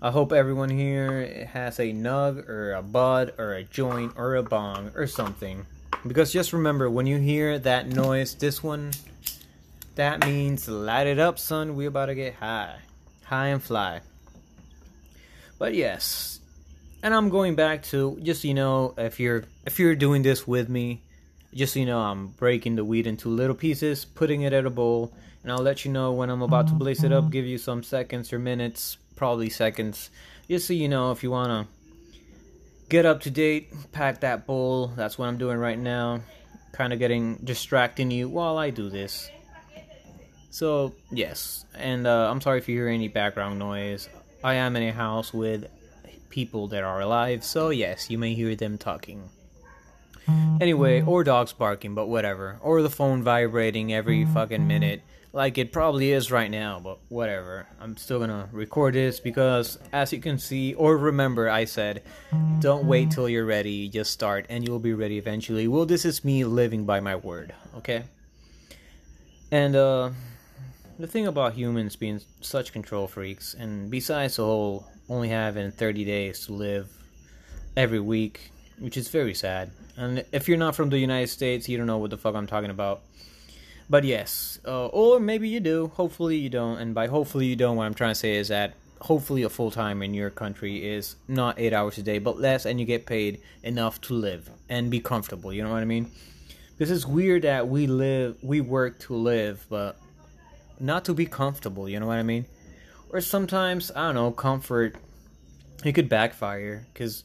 I 0.01 0.11
hope 0.11 0.31
everyone 0.31 0.69
here 0.69 1.49
has 1.51 1.77
a 1.77 1.91
nug 1.91 2.47
or 2.47 2.71
a 2.71 2.81
bud 2.81 3.33
or 3.37 3.51
a 3.51 3.65
joint 3.65 4.13
or 4.15 4.35
a 4.35 4.43
bong 4.43 4.93
or 4.95 5.07
something. 5.07 5.65
Because 6.07 6.31
just 6.31 6.53
remember, 6.53 6.89
when 6.89 7.05
you 7.05 7.17
hear 7.17 7.59
that 7.59 7.89
noise, 7.89 8.33
this 8.33 8.63
one, 8.63 8.91
that 9.95 10.25
means 10.25 10.69
light 10.69 11.07
it 11.07 11.19
up, 11.19 11.37
son. 11.37 11.75
We 11.75 11.85
about 11.85 12.05
to 12.05 12.15
get 12.15 12.35
high 12.35 12.77
high 13.27 13.47
and 13.47 13.62
fly. 13.62 14.01
But 15.59 15.74
yes, 15.74 16.39
and 17.03 17.13
I'm 17.13 17.29
going 17.29 17.56
back 17.56 17.83
to 17.83 18.18
just 18.21 18.41
so 18.41 18.47
you 18.47 18.53
know 18.53 18.94
if 18.97 19.19
you're 19.19 19.44
if 19.65 19.79
you're 19.79 19.95
doing 19.95 20.21
this 20.21 20.47
with 20.47 20.69
me, 20.69 21.01
just 21.53 21.74
so 21.74 21.79
you 21.79 21.85
know 21.85 22.00
I'm 22.00 22.27
breaking 22.27 22.75
the 22.75 22.85
weed 22.85 23.07
into 23.07 23.29
little 23.29 23.56
pieces, 23.56 24.06
putting 24.06 24.44
it 24.44 24.53
in 24.53 24.65
a 24.65 24.69
bowl, 24.69 25.13
and 25.44 25.51
I'll 25.51 25.62
let 25.63 25.83
you 25.83 25.91
know 25.91 26.13
when 26.13 26.29
I'm 26.29 26.41
about 26.41 26.68
to 26.68 26.74
blaze 26.74 27.03
it 27.03 27.12
up. 27.12 27.24
Mm-hmm. 27.24 27.31
Give 27.31 27.45
you 27.45 27.57
some 27.57 27.83
seconds 27.83 28.31
or 28.31 28.39
minutes, 28.39 28.97
probably 29.15 29.50
seconds, 29.50 30.09
just 30.47 30.68
so 30.68 30.73
you 30.73 30.88
know 30.88 31.12
if 31.12 31.23
you 31.23 31.31
wanna 31.31 31.68
get 32.89 33.06
up 33.06 33.21
to 33.21 33.31
date, 33.31 33.73
pack 33.91 34.21
that 34.21 34.45
bowl. 34.45 34.88
That's 34.95 35.18
what 35.18 35.27
I'm 35.27 35.38
doing 35.38 35.57
right 35.57 35.80
now. 35.80 36.21
Kind 36.71 36.94
of 36.94 37.00
getting 37.00 37.35
distracting 37.44 38.11
you 38.11 38.30
while 38.30 38.57
I 38.57 38.69
do 38.69 38.90
this. 38.90 39.30
So, 40.49 40.94
yes, 41.11 41.66
and 41.75 42.07
uh, 42.07 42.30
I'm 42.31 42.42
sorry 42.42 42.57
if 42.57 42.68
you 42.68 42.75
hear 42.75 42.87
any 42.87 43.07
background 43.09 43.59
noise. 43.59 44.09
I 44.44 44.56
am 44.56 44.75
in 44.75 44.83
a 44.83 44.92
house 44.92 45.33
with 45.33 45.68
people 46.30 46.68
that 46.69 46.83
are 46.83 47.01
alive, 47.01 47.44
so 47.44 47.69
yes, 47.69 48.09
you 48.09 48.18
may 48.18 48.33
hear 48.33 48.56
them 48.56 48.77
talking. 48.77 49.30
Anyway, 50.59 51.01
or 51.01 51.23
dogs 51.23 51.54
barking, 51.54 51.95
but 51.95 52.07
whatever. 52.07 52.59
Or 52.61 52.81
the 52.81 52.89
phone 52.89 53.23
vibrating 53.23 53.94
every 53.94 54.25
fucking 54.25 54.68
minute, 54.68 55.01
like 55.31 55.57
it 55.57 55.71
probably 55.71 56.11
is 56.11 56.31
right 56.31 56.51
now, 56.51 56.80
but 56.80 56.97
whatever. 57.09 57.68
I'm 57.80 57.95
still 57.95 58.19
gonna 58.19 58.49
record 58.51 58.95
this 58.95 59.19
because, 59.19 59.77
as 59.94 60.11
you 60.11 60.19
can 60.19 60.37
see, 60.37 60.73
or 60.73 60.97
remember, 60.97 61.49
I 61.49 61.66
said, 61.66 62.04
don't 62.59 62.85
wait 62.85 63.11
till 63.11 63.30
you're 63.30 63.45
ready, 63.45 63.87
just 63.87 64.11
start, 64.11 64.45
and 64.49 64.68
you'll 64.68 64.80
be 64.80 64.94
ready 64.94 65.18
eventually. 65.18 65.68
Well, 65.68 65.85
this 65.85 66.04
is 66.04 66.25
me 66.25 66.44
living 66.44 66.85
by 66.85 66.99
my 66.99 67.16
word, 67.16 67.54
okay? 67.77 68.04
And, 69.51 69.75
uh, 69.75 70.09
the 70.99 71.07
thing 71.07 71.27
about 71.27 71.54
humans 71.54 71.95
being 71.95 72.21
such 72.42 72.73
control 72.73 73.07
freaks, 73.07 73.54
and 73.54 73.89
besides 73.92 74.37
the 74.37 74.44
whole 74.44 74.87
only 75.09 75.30
having 75.30 75.71
30 75.71 76.06
days 76.06 76.45
to 76.45 76.54
live 76.54 76.89
every 77.75 77.99
week, 77.99 78.51
which 78.80 78.97
is 78.97 79.07
very 79.09 79.33
sad. 79.33 79.71
And 79.95 80.25
if 80.31 80.47
you're 80.47 80.57
not 80.57 80.75
from 80.75 80.89
the 80.89 80.99
United 80.99 81.27
States, 81.27 81.69
you 81.69 81.77
don't 81.77 81.87
know 81.87 81.97
what 81.97 82.09
the 82.09 82.18
fuck 82.18 82.35
I'm 82.35 82.47
talking 82.47 82.69
about. 82.69 83.01
But 83.89 84.04
yes, 84.04 84.59
uh, 84.66 84.87
or 84.87 85.19
maybe 85.19 85.47
you 85.47 85.59
do. 85.59 85.92
Hopefully 85.95 86.35
you 86.35 86.49
don't. 86.49 86.77
And 86.77 86.94
by 86.94 87.07
hopefully 87.07 87.45
you 87.45 87.56
don't, 87.56 87.77
what 87.77 87.85
I'm 87.85 87.94
trying 87.94 88.11
to 88.11 88.16
say 88.16 88.35
is 88.35 88.49
that 88.49 88.73
hopefully 88.99 89.44
a 89.44 89.49
full 89.49 89.71
time 89.71 90.01
in 90.01 90.13
your 90.13 90.30
country 90.30 90.85
is 90.85 91.16
not 91.27 91.59
eight 91.59 91.73
hours 91.73 91.97
a 91.97 92.04
day, 92.04 92.19
but 92.19 92.39
less, 92.39 92.66
and 92.66 92.80
you 92.80 92.85
get 92.85 93.06
paid 93.06 93.39
enough 93.63 94.01
to 94.01 94.13
live 94.13 94.49
and 94.68 94.92
be 94.92 94.99
comfortable. 94.99 95.54
You 95.54 95.63
know 95.63 95.71
what 95.71 95.81
I 95.81 95.85
mean? 95.85 96.11
This 96.77 96.92
is 96.92 97.07
weird 97.07 97.44
that 97.44 97.68
we 97.68 97.87
live, 97.87 98.37
we 98.44 98.61
work 98.61 98.99
to 99.01 99.16
live, 99.16 99.66
but 99.69 99.97
not 100.79 101.05
to 101.05 101.13
be 101.13 101.25
comfortable, 101.25 101.87
you 101.87 101.99
know 101.99 102.07
what 102.07 102.17
I 102.17 102.23
mean? 102.23 102.45
Or 103.09 103.21
sometimes, 103.21 103.91
I 103.95 104.07
don't 104.07 104.15
know, 104.15 104.31
comfort, 104.31 104.95
it 105.83 105.93
could 105.93 106.09
backfire, 106.09 106.87
because 106.93 107.23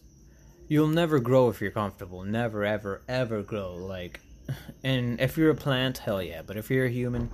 you'll 0.68 0.88
never 0.88 1.18
grow 1.18 1.48
if 1.48 1.60
you're 1.60 1.70
comfortable. 1.70 2.22
Never, 2.24 2.64
ever, 2.64 3.02
ever 3.08 3.42
grow. 3.42 3.74
Like, 3.74 4.20
and 4.84 5.20
if 5.20 5.36
you're 5.36 5.50
a 5.50 5.54
plant, 5.54 5.98
hell 5.98 6.22
yeah. 6.22 6.42
But 6.42 6.56
if 6.56 6.70
you're 6.70 6.86
a 6.86 6.90
human, 6.90 7.30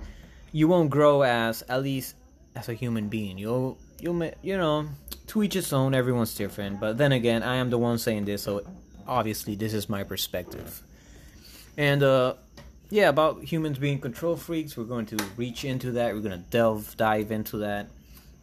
you 0.51 0.67
won't 0.67 0.89
grow 0.89 1.21
as, 1.21 1.63
at 1.69 1.83
least 1.83 2.15
as 2.55 2.69
a 2.69 2.73
human 2.73 3.07
being. 3.07 3.37
You'll 3.37 3.77
you'll 3.99 4.31
you 4.41 4.57
know 4.57 4.89
to 5.27 5.43
each 5.43 5.55
its 5.55 5.73
own. 5.73 5.93
Everyone's 5.93 6.35
different, 6.35 6.79
but 6.79 6.97
then 6.97 7.11
again, 7.11 7.43
I 7.43 7.55
am 7.55 7.69
the 7.69 7.77
one 7.77 7.97
saying 7.97 8.25
this, 8.25 8.43
so 8.43 8.63
obviously 9.07 9.55
this 9.55 9.73
is 9.73 9.89
my 9.89 10.03
perspective. 10.03 10.81
And 11.77 12.03
uh, 12.03 12.33
yeah, 12.89 13.09
about 13.09 13.43
humans 13.43 13.77
being 13.77 13.99
control 13.99 14.35
freaks, 14.35 14.75
we're 14.75 14.83
going 14.85 15.05
to 15.07 15.17
reach 15.37 15.63
into 15.63 15.91
that. 15.91 16.13
We're 16.13 16.21
going 16.21 16.39
to 16.43 16.49
delve, 16.49 16.95
dive 16.97 17.31
into 17.31 17.57
that. 17.57 17.87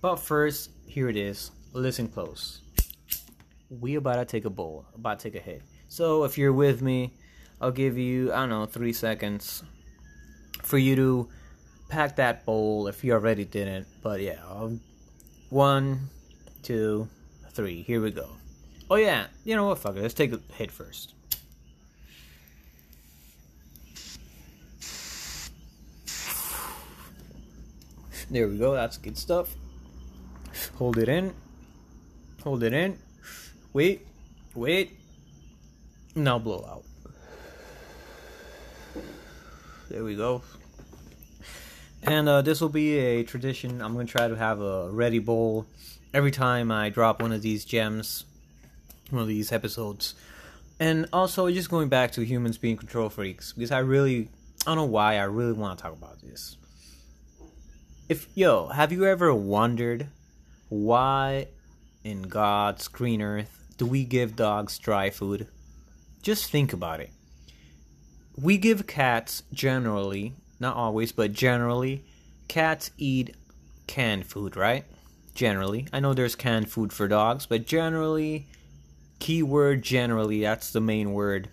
But 0.00 0.17
first, 0.17 0.71
here 0.87 1.09
it 1.09 1.17
is. 1.17 1.50
Listen 1.73 2.09
close. 2.09 2.61
We 3.69 3.97
about 3.97 4.17
to 4.17 4.25
take 4.25 4.45
a 4.45 4.50
bowl, 4.50 4.87
about 4.95 5.19
to 5.19 5.31
take 5.31 5.41
a 5.41 5.45
hit. 5.45 5.62
So 5.88 6.25
if 6.25 6.38
you're 6.38 6.53
with 6.53 6.81
me, 6.81 7.12
I'll 7.61 7.73
give 7.73 7.99
you 7.99 8.33
I 8.33 8.41
don't 8.41 8.50
know 8.50 8.67
three 8.67 8.93
seconds 8.93 9.62
for 10.62 10.79
you 10.79 10.95
to 10.97 11.29
pack 11.88 12.17
that 12.17 12.45
bowl 12.45 12.87
if 12.87 13.03
you 13.03 13.12
already 13.12 13.45
didn't. 13.45 13.87
But 14.03 14.21
yeah, 14.21 14.38
I'll, 14.49 14.79
one, 15.50 16.09
two, 16.62 17.09
three. 17.50 17.83
Here 17.83 18.00
we 18.00 18.12
go. 18.12 18.29
Oh 18.88 18.97
yeah, 18.97 19.26
you 19.45 19.57
know 19.57 19.67
what? 19.67 19.79
Fuck 19.79 19.97
it. 19.97 20.03
Let's 20.03 20.15
take 20.15 20.33
a 20.33 20.41
hit 20.53 20.71
first. 20.71 21.16
There 28.30 28.49
we 28.49 28.59
go. 28.59 28.75
That's 28.75 28.99
good 28.99 29.16
stuff. 29.16 29.54
Hold 30.76 30.99
it 30.99 31.09
in. 31.09 31.35
Hold 32.42 32.62
it 32.62 32.73
in. 32.73 32.99
Wait. 33.73 34.06
Wait. 34.54 34.99
Now 36.14 36.38
blow 36.38 36.64
out. 36.68 36.85
There 39.88 40.02
we 40.02 40.16
go. 40.16 40.42
And 42.02 42.28
uh, 42.28 42.42
this 42.42 42.61
will 42.61 42.68
be 42.68 42.99
a 42.99 43.23
tradition. 43.23 43.80
I'm 43.80 43.95
going 43.95 44.06
to 44.06 44.12
try 44.12 44.28
to 44.28 44.37
have 44.37 44.61
a 44.61 44.90
ready 44.90 45.18
bowl 45.18 45.66
every 46.12 46.30
time 46.30 46.71
I 46.71 46.88
drop 46.88 47.21
one 47.21 47.33
of 47.33 47.42
these 47.42 47.64
gems, 47.64 48.25
one 49.11 49.23
of 49.23 49.28
these 49.28 49.52
episodes. 49.52 50.14
And 50.78 51.06
also, 51.12 51.50
just 51.50 51.71
going 51.71 51.88
back 51.88 52.12
to 52.12 52.25
humans 52.25 52.59
being 52.59 52.76
control 52.76 53.09
freaks, 53.09 53.52
because 53.52 53.71
I 53.71 53.78
really, 53.78 54.28
I 54.66 54.71
don't 54.71 54.76
know 54.76 54.85
why, 54.85 55.16
I 55.16 55.25
really 55.25 55.52
want 55.52 55.78
to 55.78 55.83
talk 55.83 55.92
about 55.92 56.21
this. 56.21 56.56
If, 58.09 58.29
yo, 58.37 58.69
have 58.69 58.93
you 58.93 59.05
ever 59.05 59.35
wondered 59.35 60.07
why 60.69 61.49
in 62.05 62.23
God's 62.23 62.87
green 62.87 63.21
earth 63.21 63.75
do 63.79 63.85
we 63.85 64.05
give 64.05 64.37
dogs 64.37 64.79
dry 64.79 65.11
food? 65.11 65.49
Just 66.23 66.49
think 66.49 66.73
about 66.73 67.01
it. 67.01 67.11
We 68.37 68.59
give 68.59 68.87
cats 68.87 69.43
generally, 69.53 70.35
not 70.61 70.77
always, 70.77 71.11
but 71.11 71.33
generally, 71.33 72.05
cats 72.47 72.93
eat 72.97 73.35
canned 73.89 74.27
food, 74.27 74.55
right? 74.55 74.85
Generally. 75.35 75.89
I 75.93 75.99
know 75.99 76.15
there's 76.15 76.37
canned 76.37 76.71
food 76.71 76.93
for 76.93 77.09
dogs, 77.09 77.47
but 77.47 77.67
generally, 77.67 78.47
keyword 79.19 79.83
generally, 79.83 80.43
that's 80.43 80.71
the 80.71 80.81
main 80.81 81.13
word. 81.13 81.49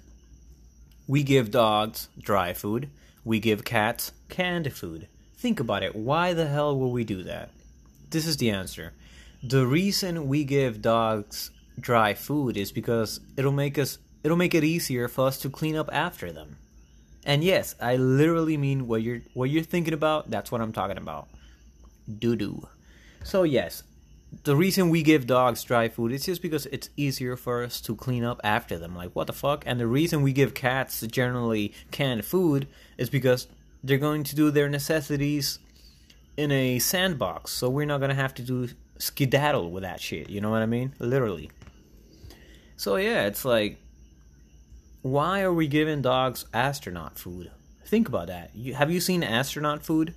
We 1.08 1.24
give 1.24 1.50
dogs 1.50 2.10
dry 2.20 2.54
food, 2.54 2.92
we 3.26 3.40
give 3.40 3.64
cats 3.64 4.12
canned 4.30 4.72
food. 4.72 5.08
Think 5.44 5.60
about 5.60 5.84
it. 5.84 5.94
Why 5.94 6.32
the 6.32 6.48
hell 6.48 6.80
will 6.80 6.94
we 6.94 7.04
do 7.04 7.24
that? 7.24 7.50
This 8.12 8.26
is 8.26 8.38
the 8.38 8.52
answer. 8.52 8.94
The 9.44 9.68
reason 9.68 10.30
we 10.30 10.46
give 10.46 10.82
dogs 10.82 11.52
dry 11.78 12.14
food 12.14 12.56
is 12.56 12.72
because 12.72 13.20
it'll 13.36 13.52
make 13.52 13.78
us 13.78 13.98
it'll 14.24 14.38
make 14.38 14.56
it 14.56 14.64
easier 14.64 15.10
for 15.10 15.28
us 15.28 15.38
to 15.40 15.50
clean 15.50 15.76
up 15.76 15.90
after 15.92 16.32
them. 16.32 16.56
And 17.26 17.44
yes, 17.44 17.76
I 17.82 17.98
literally 17.98 18.56
mean 18.56 18.88
what 18.88 19.02
you're 19.02 19.20
what 19.34 19.50
you're 19.50 19.64
thinking 19.64 19.94
about, 19.94 20.32
that's 20.32 20.50
what 20.50 20.62
I'm 20.62 20.72
talking 20.72 20.98
about. 20.98 21.28
Doo 22.08 22.38
doo. 22.38 22.66
So 23.26 23.44
yes, 23.44 23.84
the 24.46 24.56
reason 24.56 24.90
we 24.90 25.04
give 25.04 25.28
dogs 25.28 25.62
dry 25.62 25.90
food 25.90 26.14
is 26.14 26.26
just 26.26 26.42
because 26.42 26.68
it's 26.68 26.90
easier 26.96 27.36
for 27.36 27.64
us 27.64 27.82
to 27.82 27.98
clean 27.98 28.24
up 28.24 28.40
after 28.46 28.80
them. 28.80 28.96
Like 28.96 29.12
what 29.12 29.28
the 29.28 29.34
fuck? 29.34 29.66
And 29.68 29.78
the 29.78 29.88
reason 29.88 30.22
we 30.22 30.32
give 30.32 30.54
cats 30.54 31.02
generally 31.02 31.74
canned 31.92 32.24
food 32.24 32.70
is 32.98 33.10
because 33.10 33.48
they're 33.84 33.98
going 33.98 34.24
to 34.24 34.36
do 34.36 34.50
their 34.50 34.70
necessities 34.70 35.60
in 36.38 36.52
a 36.52 36.80
sandbox, 36.80 37.52
so 37.52 37.70
we're 37.70 37.86
not 37.86 38.00
gonna 38.00 38.16
have 38.16 38.34
to 38.36 38.42
do 38.42 38.70
skedaddle 38.98 39.72
with 39.72 39.84
that 39.84 40.00
shit. 40.00 40.30
You 40.30 40.42
know 40.42 40.50
what 40.50 40.62
I 40.62 40.66
mean? 40.66 40.94
Literally. 41.00 41.52
So 42.78 42.96
yeah, 42.96 43.26
it's 43.26 43.46
like, 43.46 43.78
why 45.02 45.42
are 45.42 45.54
we 45.54 45.68
giving 45.68 46.02
dogs 46.02 46.46
astronaut 46.54 47.20
food? 47.20 47.52
Think 47.86 48.08
about 48.08 48.28
that. 48.28 48.52
You, 48.56 48.74
have 48.74 48.90
you 48.90 49.00
seen 49.00 49.24
astronaut 49.24 49.84
food? 49.84 50.16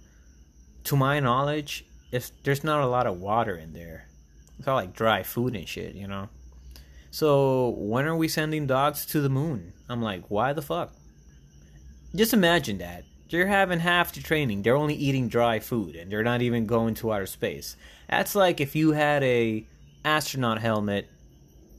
To 0.85 0.97
my 0.97 1.19
knowledge, 1.19 1.85
it's, 2.13 2.31
there's 2.45 2.63
not 2.63 2.81
a 2.81 2.87
lot 2.87 3.09
of 3.09 3.21
water 3.21 3.57
in 3.57 3.73
there. 3.73 4.07
It's 4.59 4.69
all 4.69 4.77
like 4.77 4.95
dry 4.95 5.25
food 5.25 5.57
and 5.57 5.69
shit, 5.69 5.97
you 5.97 6.07
know. 6.07 6.29
So 7.11 7.71
when 7.71 8.07
are 8.07 8.17
we 8.17 8.29
sending 8.29 8.67
dogs 8.67 9.05
to 9.07 9.21
the 9.21 9.29
moon? 9.29 9.73
I'm 9.89 10.01
like, 10.01 10.25
why 10.29 10.53
the 10.53 10.63
fuck? 10.63 10.93
Just 12.15 12.33
imagine 12.33 12.79
that 12.79 13.05
they're 13.31 13.47
having 13.47 13.81
half 13.81 14.13
the 14.13 14.21
training. 14.21 14.63
They're 14.63 14.77
only 14.77 14.95
eating 14.95 15.29
dry 15.29 15.59
food 15.59 15.97
and 15.97 16.11
they're 16.11 16.23
not 16.23 16.43
even 16.43 16.67
going 16.67 16.95
to 16.97 17.13
outer 17.13 17.27
space. 17.27 17.77
That's 18.09 18.35
like 18.35 18.61
if 18.61 18.77
you 18.77 18.93
had 18.93 19.23
a 19.23 19.67
astronaut 20.05 20.61
helmet 20.61 21.09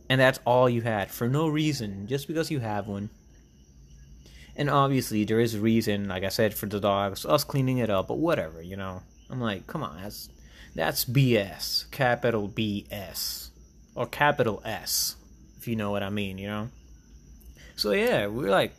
and 0.10 0.20
that's 0.20 0.40
all 0.46 0.70
you 0.70 0.82
had 0.82 1.12
for 1.12 1.28
no 1.28 1.48
reason, 1.48 2.08
just 2.08 2.28
because 2.28 2.52
you 2.52 2.60
have 2.60 2.88
one. 2.88 3.10
And 4.56 4.70
obviously 4.70 5.24
there 5.24 5.40
is 5.40 5.54
a 5.54 5.60
reason, 5.60 6.08
like 6.08 6.24
I 6.24 6.30
said, 6.30 6.54
for 6.54 6.66
the 6.66 6.80
dogs, 6.80 7.26
us 7.26 7.44
cleaning 7.44 7.78
it 7.78 7.90
up, 7.90 8.08
but 8.08 8.18
whatever, 8.18 8.62
you 8.62 8.76
know. 8.76 9.04
I'm 9.30 9.42
like, 9.42 9.68
come 9.68 9.84
on, 9.84 10.02
that's 10.02 10.30
that's 10.76 11.06
BS. 11.06 11.90
Capital 11.92 12.48
BS. 12.48 13.50
Or 13.96 14.06
capital 14.06 14.62
S, 14.64 15.16
if 15.58 15.68
you 15.68 15.76
know 15.76 15.92
what 15.92 16.04
I 16.04 16.10
mean, 16.10 16.38
you 16.38 16.48
know? 16.48 16.70
So 17.76 17.92
yeah, 17.92 18.28
we're 18.28 18.50
like 18.50 18.74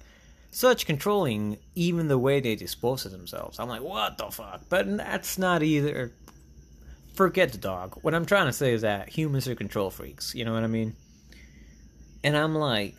such 0.51 0.87
controlling 0.87 1.59
even 1.75 2.09
the 2.09 2.19
way 2.19 2.41
they 2.41 2.57
dispose 2.57 3.05
of 3.05 3.13
themselves. 3.13 3.59
I'm 3.59 3.69
like, 3.69 3.83
what 3.83 4.19
the 4.19 4.31
fuck? 4.31 4.63
But 4.69 4.97
that's 4.97 5.39
not 5.39 5.63
either. 5.63 6.13
Forget 7.15 7.53
the 7.53 7.59
dog. 7.59 7.99
What 8.03 8.15
I'm 8.15 8.27
trying 8.27 8.47
to 8.47 8.53
say 8.53 8.73
is 8.73 8.83
that 8.83 9.09
humans 9.09 9.49
are 9.49 9.55
control 9.55 9.91
freaks. 9.91 10.35
You 10.35 10.45
know 10.45 10.53
what 10.53 10.65
I 10.65 10.69
mean? 10.69 10.95
And 12.23 12.37
I'm 12.37 12.55
like, 12.55 12.95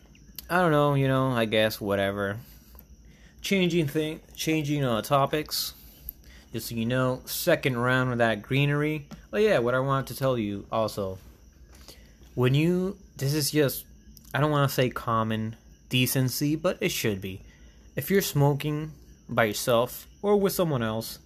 I 0.48 0.58
don't 0.60 0.72
know. 0.72 0.94
You 0.94 1.08
know, 1.08 1.30
I 1.30 1.44
guess 1.46 1.80
whatever. 1.80 2.38
Changing 3.40 3.88
thing, 3.88 4.20
changing 4.34 4.84
uh, 4.84 5.02
topics. 5.02 5.74
Just 6.52 6.68
so 6.68 6.74
you 6.74 6.84
know, 6.84 7.22
second 7.24 7.78
round 7.78 8.12
of 8.12 8.18
that 8.18 8.42
greenery. 8.42 9.06
Oh 9.32 9.38
yeah, 9.38 9.58
what 9.60 9.74
I 9.74 9.80
wanted 9.80 10.08
to 10.08 10.16
tell 10.16 10.36
you 10.36 10.66
also. 10.70 11.18
When 12.34 12.54
you, 12.54 12.96
this 13.16 13.34
is 13.34 13.50
just, 13.50 13.84
I 14.34 14.40
don't 14.40 14.50
want 14.50 14.68
to 14.68 14.74
say 14.74 14.90
common 14.90 15.56
decency, 15.90 16.56
but 16.56 16.78
it 16.80 16.90
should 16.90 17.20
be. 17.20 17.42
If 17.96 18.10
you're 18.10 18.22
smoking 18.22 18.92
by 19.28 19.44
yourself 19.44 20.06
or 20.22 20.36
with 20.36 20.54
someone 20.54 20.82
else, 20.82 21.18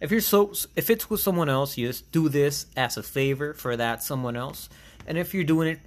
if 0.00 0.10
you're 0.10 0.22
so 0.22 0.52
if 0.74 0.88
it's 0.88 1.10
with 1.10 1.20
someone 1.20 1.50
else, 1.50 1.76
you 1.76 1.88
just 1.88 2.10
do 2.12 2.30
this 2.30 2.66
as 2.76 2.96
a 2.96 3.02
favor 3.02 3.52
for 3.52 3.76
that 3.76 4.02
someone 4.02 4.36
else. 4.36 4.70
And 5.06 5.18
if 5.18 5.34
you're 5.34 5.44
doing 5.44 5.68
it 5.68 5.80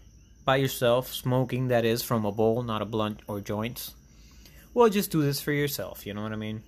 by 0.45 0.57
yourself, 0.57 1.11
smoking 1.11 1.69
that 1.69 1.85
is 1.85 2.03
from 2.03 2.25
a 2.25 2.31
bowl, 2.31 2.61
not 2.61 2.81
a 2.81 2.85
blunt 2.85 3.21
or 3.27 3.41
joints, 3.41 3.95
well, 4.73 4.89
just 4.89 5.11
do 5.11 5.21
this 5.21 5.41
for 5.41 5.51
yourself. 5.51 6.05
You 6.05 6.13
know 6.13 6.21
what 6.21 6.33
I 6.33 6.35
mean? 6.37 6.61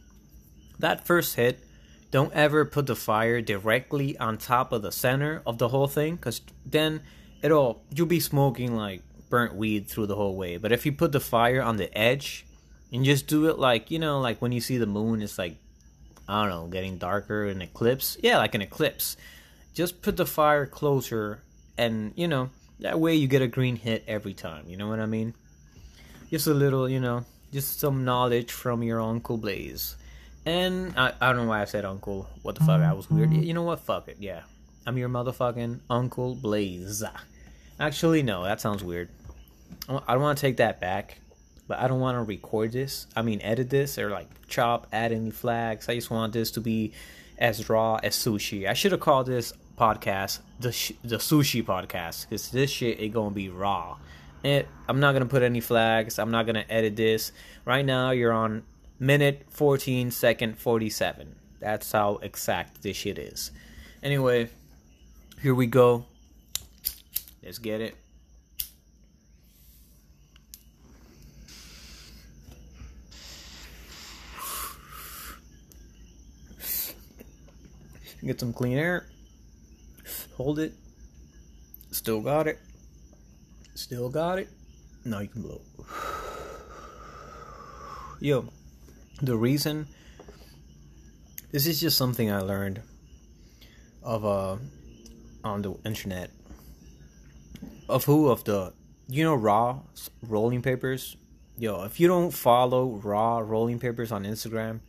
That 0.80 1.06
first 1.06 1.36
hit, 1.36 1.64
don't 2.12 2.34
ever 2.34 2.66
put 2.66 2.88
the 2.88 2.96
fire 2.96 3.42
directly 3.42 4.18
on 4.18 4.38
top 4.38 4.72
of 4.72 4.82
the 4.82 4.92
center 4.92 5.42
of 5.46 5.58
the 5.60 5.68
whole 5.68 5.88
thing, 5.88 6.16
because 6.16 6.42
then 6.66 7.02
it'll 7.42 7.84
you'll 7.94 8.08
be 8.08 8.20
smoking 8.20 8.76
like 8.76 9.02
burnt 9.30 9.56
weed 9.56 9.88
through 9.88 10.08
the 10.08 10.16
whole 10.16 10.36
way. 10.36 10.58
But 10.58 10.72
if 10.72 10.86
you 10.86 10.92
put 10.92 11.12
the 11.12 11.20
fire 11.20 11.62
on 11.62 11.78
the 11.78 11.96
edge 11.98 12.46
and 12.92 13.06
just 13.06 13.28
do 13.28 13.48
it 13.48 13.60
like, 13.60 13.92
you 13.92 14.00
know, 14.00 14.20
like 14.20 14.42
when 14.42 14.52
you 14.52 14.62
see 14.62 14.78
the 14.78 14.86
moon, 14.86 15.22
it's 15.22 15.38
like, 15.38 15.56
I 16.28 16.42
don't 16.42 16.52
know, 16.52 16.68
getting 16.68 16.98
darker, 16.98 17.46
an 17.46 17.62
eclipse. 17.62 18.18
Yeah, 18.22 18.38
like 18.38 18.56
an 18.56 18.62
eclipse. 18.62 19.18
Just 19.74 20.02
put 20.02 20.18
the 20.18 20.26
fire 20.26 20.66
closer 20.66 21.42
and, 21.78 22.14
you 22.16 22.28
know, 22.28 22.50
that 22.80 23.00
way 23.00 23.16
you 23.16 23.28
get 23.28 23.42
a 23.42 23.48
green 23.48 23.76
hit 23.76 24.04
every 24.08 24.34
time. 24.34 24.66
You 24.68 24.78
know 24.78 24.88
what 24.88 25.00
I 25.00 25.06
mean? 25.06 25.34
Just 26.30 26.48
a 26.48 26.54
little, 26.54 26.90
you 26.90 27.00
know, 27.00 27.26
just 27.52 27.80
some 27.80 28.06
knowledge 28.06 28.52
from 28.52 28.84
your 28.84 29.02
Uncle 29.02 29.38
Blaze. 29.38 29.96
And 30.46 30.94
I, 30.98 31.14
I 31.20 31.28
don't 31.28 31.44
know 31.44 31.50
why 31.50 31.62
I 31.62 31.66
said 31.66 31.86
uncle. 31.86 32.28
What 32.44 32.56
the 32.56 32.62
fuck? 32.64 32.82
I 32.82 32.94
was 32.94 33.10
weird. 33.10 33.34
You 33.34 33.54
know 33.54 33.64
what? 33.64 33.82
Fuck 33.82 34.08
it. 34.08 34.18
Yeah. 34.20 34.42
I'm 34.86 34.98
your 34.98 35.10
motherfucking 35.10 35.82
Uncle 35.90 36.36
Blaze. 36.36 37.04
Actually, 37.80 38.24
no, 38.24 38.44
that 38.44 38.62
sounds 38.62 38.84
weird. 38.84 39.10
I 39.88 40.14
don't 40.14 40.22
want 40.22 40.38
to 40.38 40.42
take 40.42 40.58
that 40.58 40.80
back, 40.80 41.20
but 41.68 41.80
I 41.80 41.88
don't 41.88 42.00
want 42.00 42.18
to 42.18 42.24
record 42.24 42.72
this. 42.72 43.08
I 43.16 43.22
mean, 43.22 43.42
edit 43.42 43.70
this 43.70 43.98
or 43.98 44.10
like 44.10 44.28
chop, 44.48 44.88
add 44.92 45.12
any 45.12 45.32
flags. 45.32 45.90
I 45.90 45.96
just 45.96 46.12
want 46.12 46.34
this 46.34 46.52
to 46.52 46.62
be 46.62 46.94
as 47.38 47.70
raw 47.70 48.00
as 48.04 48.16
sushi. 48.16 48.68
I 48.68 48.74
should 48.74 48.92
have 48.92 49.02
called 49.02 49.28
this 49.28 49.54
podcast 49.78 50.40
the 50.60 50.72
sh- 50.72 50.92
the 51.04 51.18
sushi 51.18 51.64
podcast 51.64 52.28
because 52.28 52.50
this 52.52 52.70
shit 52.70 53.00
is 53.00 53.14
gonna 53.14 53.34
be 53.34 53.50
raw. 53.50 53.98
It, 54.44 54.68
I'm 54.88 55.00
not 55.00 55.14
gonna 55.14 55.26
put 55.26 55.42
any 55.42 55.62
flags. 55.62 56.20
I'm 56.20 56.32
not 56.32 56.46
gonna 56.46 56.66
edit 56.70 56.96
this. 56.96 57.32
Right 57.66 57.86
now, 57.86 58.12
you're 58.12 58.34
on 58.34 58.64
minute 59.00 59.46
14 59.50 60.12
second 60.12 60.58
47. 60.58 61.36
That's 61.60 61.92
how 61.92 62.18
exact 62.18 62.82
this 62.82 62.98
shit 62.98 63.18
is. 63.18 63.52
Anyway, 64.04 64.50
here 65.42 65.56
we 65.56 65.68
go. 65.68 66.06
Let's 67.44 67.58
get 67.58 67.82
it. 67.82 67.96
Get 78.30 78.40
some 78.40 78.54
clean 78.54 78.78
air. 78.78 79.08
Hold 80.38 80.60
it. 80.60 80.74
Still 81.90 82.22
got 82.22 82.46
it. 82.46 82.60
Still 83.74 84.08
got 84.08 84.38
it. 84.38 84.50
Now 85.04 85.22
you 85.22 85.30
can 85.30 85.42
blow. 85.42 85.62
Yo, 88.20 88.46
the 89.24 89.36
reason 89.36 89.88
this 91.52 91.66
is 91.66 91.82
just 91.82 91.98
something 91.98 92.32
I 92.32 92.42
learned 92.42 92.84
of 94.04 94.24
uh 94.24 94.58
on 95.44 95.64
the 95.64 95.74
internet. 95.84 96.30
Of 97.90 98.06
who 98.06 98.30
of 98.30 98.44
the 98.44 98.74
you 99.08 99.24
know 99.24 99.34
raw 99.34 99.80
rolling 100.22 100.62
papers? 100.62 101.18
Yo, 101.58 101.82
if 101.84 102.00
you 102.00 102.08
don't 102.08 102.30
follow 102.30 103.02
raw 103.04 103.40
rolling 103.40 103.80
papers 103.80 104.12
on 104.12 104.24
Instagram, 104.24 104.82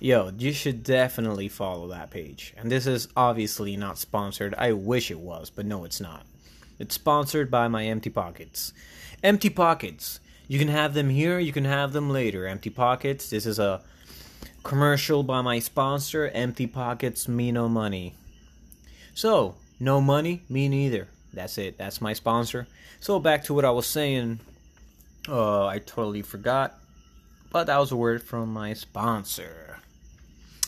yo, 0.00 0.30
you 0.36 0.52
should 0.52 0.82
definitely 0.82 1.48
follow 1.48 1.88
that 1.88 2.10
page. 2.10 2.54
And 2.56 2.70
this 2.70 2.86
is 2.86 3.08
obviously 3.16 3.76
not 3.76 3.98
sponsored. 3.98 4.54
I 4.56 4.72
wish 4.72 5.10
it 5.10 5.20
was, 5.20 5.50
but 5.50 5.66
no, 5.66 5.84
it's 5.84 6.00
not. 6.00 6.24
It's 6.78 6.94
sponsored 6.94 7.50
by 7.50 7.68
my 7.68 7.84
Empty 7.86 8.10
Pockets. 8.10 8.72
Empty 9.22 9.50
Pockets. 9.50 10.20
You 10.46 10.58
can 10.58 10.68
have 10.68 10.94
them 10.94 11.10
here, 11.10 11.38
you 11.38 11.52
can 11.52 11.64
have 11.64 11.92
them 11.92 12.10
later. 12.10 12.46
Empty 12.46 12.70
Pockets. 12.70 13.28
This 13.30 13.46
is 13.46 13.58
a 13.58 13.82
commercial 14.62 15.22
by 15.22 15.42
my 15.42 15.58
sponsor, 15.58 16.28
Empty 16.28 16.66
Pockets 16.66 17.28
Me 17.28 17.52
No 17.52 17.68
Money. 17.68 18.14
So, 19.14 19.56
no 19.80 20.00
money, 20.00 20.42
me 20.48 20.68
neither. 20.68 21.08
That's 21.32 21.58
it. 21.58 21.76
That's 21.76 22.00
my 22.00 22.12
sponsor. 22.12 22.66
So, 23.00 23.18
back 23.18 23.44
to 23.44 23.54
what 23.54 23.64
I 23.64 23.70
was 23.70 23.86
saying. 23.86 24.40
Uh, 25.28 25.66
I 25.66 25.80
totally 25.80 26.22
forgot. 26.22 26.78
But 27.50 27.64
that 27.64 27.78
was 27.78 27.92
a 27.92 27.96
word 27.96 28.22
from 28.22 28.52
my 28.52 28.74
sponsor. 28.74 29.77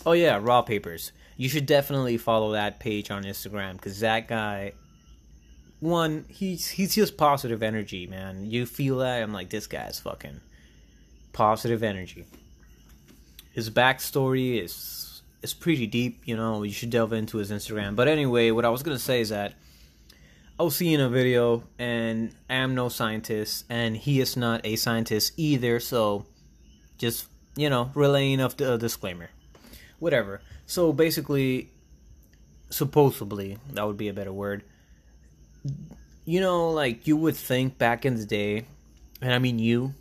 Oh, 0.06 0.12
yeah, 0.12 0.38
Raw 0.40 0.62
Papers. 0.62 1.12
You 1.36 1.48
should 1.48 1.66
definitely 1.66 2.18
follow 2.18 2.52
that 2.52 2.80
page 2.80 3.10
on 3.10 3.24
Instagram 3.24 3.72
because 3.74 4.00
that 4.00 4.28
guy 4.28 4.72
one, 5.80 6.26
he's 6.28 6.68
he's 6.68 6.94
just 6.94 7.16
positive 7.16 7.62
energy, 7.62 8.06
man. 8.06 8.50
You 8.50 8.66
feel 8.66 8.98
that? 8.98 9.22
I'm 9.22 9.32
like, 9.32 9.48
this 9.48 9.66
guy's 9.66 9.98
fucking 9.98 10.40
positive 11.32 11.82
energy. 11.82 12.26
His 13.52 13.70
backstory 13.70 14.62
is 14.62 15.22
is 15.42 15.54
pretty 15.54 15.86
deep, 15.86 16.20
you 16.26 16.36
know. 16.36 16.62
You 16.62 16.72
should 16.72 16.90
delve 16.90 17.14
into 17.14 17.38
his 17.38 17.50
Instagram. 17.50 17.96
But 17.96 18.08
anyway, 18.08 18.50
what 18.50 18.66
I 18.66 18.68
was 18.68 18.82
gonna 18.82 18.98
say 18.98 19.22
is 19.22 19.30
that 19.30 19.54
I 20.58 20.62
was 20.62 20.76
seeing 20.76 21.00
a 21.00 21.08
video, 21.08 21.64
and 21.78 22.34
I 22.50 22.56
am 22.56 22.74
no 22.74 22.90
scientist, 22.90 23.64
and 23.70 23.96
he 23.96 24.20
is 24.20 24.36
not 24.36 24.60
a 24.64 24.76
scientist 24.76 25.32
either. 25.38 25.80
So, 25.80 26.26
just 26.98 27.26
you 27.56 27.70
know, 27.70 27.90
relaying 27.94 28.40
of 28.40 28.58
the 28.58 28.74
uh, 28.74 28.76
disclaimer, 28.76 29.30
whatever. 30.00 30.40
So 30.66 30.92
basically, 30.92 31.70
supposedly 32.70 33.58
that 33.72 33.86
would 33.86 33.96
be 33.96 34.08
a 34.08 34.12
better 34.12 34.32
word. 34.32 34.64
You 36.24 36.40
know, 36.40 36.70
like 36.70 37.06
you 37.06 37.16
would 37.16 37.36
think 37.36 37.78
back 37.78 38.04
in 38.04 38.16
the 38.16 38.26
day, 38.26 38.64
and 39.20 39.32
I 39.32 39.38
mean 39.38 39.58
you, 39.58 39.94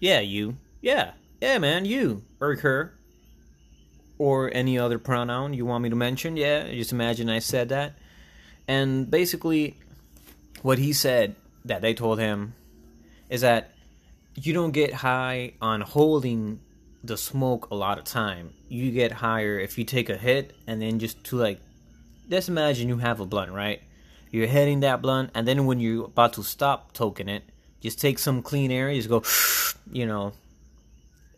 yeah, 0.00 0.20
you, 0.20 0.56
yeah, 0.82 1.12
yeah, 1.40 1.58
man, 1.58 1.84
you, 1.84 2.22
or 2.40 2.56
her, 2.56 2.94
or 4.18 4.50
any 4.52 4.78
other 4.78 4.98
pronoun 4.98 5.54
you 5.54 5.66
want 5.66 5.82
me 5.82 5.90
to 5.90 5.96
mention, 5.96 6.36
yeah, 6.36 6.70
just 6.72 6.92
imagine 6.92 7.28
I 7.28 7.38
said 7.38 7.70
that. 7.70 7.94
And 8.66 9.10
basically, 9.10 9.76
what 10.62 10.78
he 10.78 10.92
said 10.92 11.36
that 11.64 11.82
they 11.82 11.94
told 11.94 12.18
him 12.18 12.54
is 13.28 13.42
that 13.42 13.72
you 14.34 14.52
don't 14.52 14.72
get 14.72 14.94
high 14.94 15.54
on 15.60 15.80
holding 15.80 16.60
the 17.04 17.16
smoke 17.16 17.68
a 17.70 17.74
lot 17.74 17.98
of 17.98 18.04
time. 18.04 18.54
You 18.68 18.90
get 18.90 19.12
higher 19.12 19.58
if 19.58 19.78
you 19.78 19.84
take 19.84 20.08
a 20.08 20.16
hit 20.16 20.54
and 20.66 20.80
then 20.80 20.98
just 20.98 21.22
to 21.24 21.36
like, 21.36 21.60
just 22.28 22.48
imagine 22.48 22.88
you 22.88 22.98
have 22.98 23.20
a 23.20 23.26
blunt, 23.26 23.52
right? 23.52 23.82
you're 24.34 24.48
hitting 24.48 24.80
that 24.80 25.00
blunt, 25.00 25.30
and 25.32 25.46
then 25.46 25.64
when 25.64 25.78
you're 25.78 26.06
about 26.06 26.32
to 26.32 26.42
stop 26.42 26.92
toking 26.92 27.28
it, 27.28 27.44
just 27.80 28.00
take 28.00 28.18
some 28.18 28.42
clean 28.42 28.72
air. 28.72 28.92
Just 28.92 29.08
go, 29.08 29.22
you 29.92 30.06
know, 30.06 30.32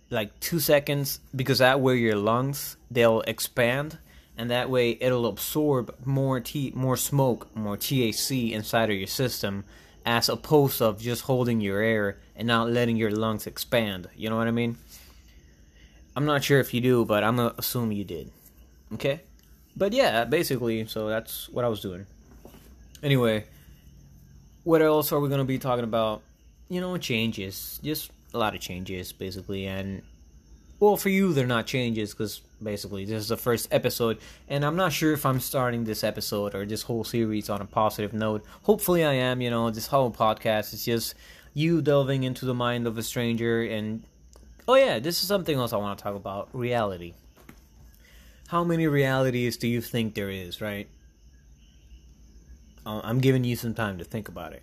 like 0.09 0.41
two 0.41 0.61
seconds, 0.61 1.21
because 1.35 1.59
that 1.59 1.79
way 1.79 1.99
your 1.99 2.17
lungs 2.17 2.79
they'll 2.91 3.21
expand, 3.21 3.99
and 4.39 4.51
that 4.51 4.71
way 4.71 4.97
it'll 4.99 5.27
absorb 5.27 5.95
more 6.07 6.41
T, 6.41 6.73
more 6.75 6.97
smoke, 6.97 7.55
more 7.55 7.77
THC 7.77 8.53
inside 8.53 8.89
of 8.89 8.97
your 8.97 9.07
system, 9.07 9.65
as 10.07 10.31
opposed 10.31 10.81
of 10.81 10.99
just 10.99 11.25
holding 11.25 11.61
your 11.61 11.83
air 11.83 12.17
and 12.35 12.49
not 12.49 12.71
letting 12.71 12.97
your 12.97 13.11
lungs 13.11 13.47
expand. 13.47 14.09
You 14.17 14.31
know 14.31 14.39
what 14.39 14.49
I 14.49 14.53
mean? 14.53 14.79
I'm 16.17 16.25
not 16.25 16.43
sure 16.43 16.59
if 16.59 16.73
you 16.73 16.81
do, 16.81 17.05
but 17.05 17.23
I'm 17.23 17.37
gonna 17.37 17.55
assume 17.59 17.93
you 17.93 18.03
did. 18.03 18.31
Okay? 18.95 19.21
But 19.77 19.93
yeah, 19.93 20.25
basically, 20.25 20.87
so 20.87 21.09
that's 21.09 21.51
what 21.51 21.65
I 21.65 21.69
was 21.69 21.81
doing. 21.81 22.07
Anyway, 23.03 23.45
what 24.65 24.81
else 24.81 25.13
are 25.13 25.21
we 25.21 25.29
to 25.29 25.45
be 25.45 25.59
talking 25.59 25.85
about? 25.85 26.23
You 26.71 26.81
know, 26.81 26.97
changes. 26.97 27.79
Just 27.85 28.11
a 28.33 28.39
lot 28.39 28.55
of 28.55 28.61
changes, 28.63 29.13
basically. 29.13 29.67
And, 29.67 30.03
well, 30.81 30.97
for 30.97 31.11
you, 31.11 31.35
they're 31.35 31.47
not 31.47 31.67
changes 31.67 32.13
because 32.13 32.41
basically 32.63 33.05
this 33.05 33.23
is 33.23 33.29
the 33.29 33.37
first 33.37 33.69
episode. 33.71 34.19
And 34.49 34.65
I'm 34.65 34.77
not 34.77 34.93
sure 34.93 35.13
if 35.13 35.27
I'm 35.27 35.41
starting 35.41 35.85
this 35.85 36.03
episode 36.03 36.55
or 36.55 36.65
this 36.65 36.83
whole 36.83 37.05
series 37.05 37.51
on 37.51 37.61
a 37.61 37.67
positive 37.67 38.15
note. 38.15 38.43
Hopefully, 38.63 39.05
I 39.05 39.13
am. 39.13 39.43
You 39.43 39.51
know, 39.51 39.71
this 39.71 39.89
whole 39.89 40.11
podcast 40.11 40.73
is 40.73 40.87
just 40.87 41.15
you 41.53 41.83
delving 41.83 42.25
into 42.25 42.47
the 42.47 42.55
mind 42.55 42.87
of 42.87 42.97
a 42.97 43.03
stranger. 43.03 43.63
And, 43.63 44.03
oh, 44.69 44.75
yeah, 44.75 44.99
this 44.99 45.23
is 45.23 45.29
something 45.29 45.57
else 45.57 45.73
I 45.73 45.77
want 45.77 45.99
to 45.99 46.03
talk 46.03 46.15
about 46.15 46.49
reality. 46.53 47.15
How 48.49 48.63
many 48.65 48.87
realities 48.87 49.57
do 49.57 49.67
you 49.67 49.81
think 49.81 50.15
there 50.15 50.31
is, 50.31 50.61
right? 50.61 50.89
Uh, 52.85 53.01
I'm 53.03 53.19
giving 53.19 53.43
you 53.43 53.57
some 53.57 53.75
time 53.75 53.99
to 53.99 54.05
think 54.05 54.29
about 54.29 54.53
it. 54.53 54.63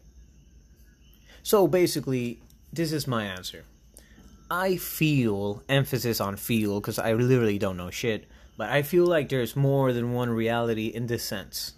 So 1.43 1.67
basically, 1.67 2.39
this 2.71 2.93
is 2.93 3.07
my 3.07 3.25
answer. 3.25 3.65
I 4.49 4.77
feel, 4.77 5.63
emphasis 5.67 6.21
on 6.21 6.37
feel, 6.37 6.79
because 6.79 6.99
I 6.99 7.13
literally 7.13 7.59
don't 7.59 7.75
know 7.75 7.89
shit, 7.89 8.27
but 8.55 8.69
I 8.69 8.81
feel 8.83 9.05
like 9.05 9.29
there's 9.29 9.55
more 9.55 9.91
than 9.91 10.13
one 10.13 10.29
reality 10.29 10.87
in 10.87 11.07
this 11.07 11.23
sense. 11.23 11.73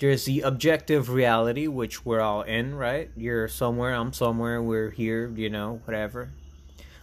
There's 0.00 0.24
the 0.24 0.40
objective 0.40 1.08
reality, 1.08 1.68
which 1.68 2.04
we're 2.04 2.20
all 2.20 2.42
in, 2.42 2.74
right? 2.74 3.10
You're 3.16 3.48
somewhere, 3.48 3.94
I'm 3.94 4.12
somewhere, 4.12 4.60
we're 4.60 4.90
here, 4.90 5.32
you 5.34 5.48
know, 5.48 5.80
whatever. 5.84 6.30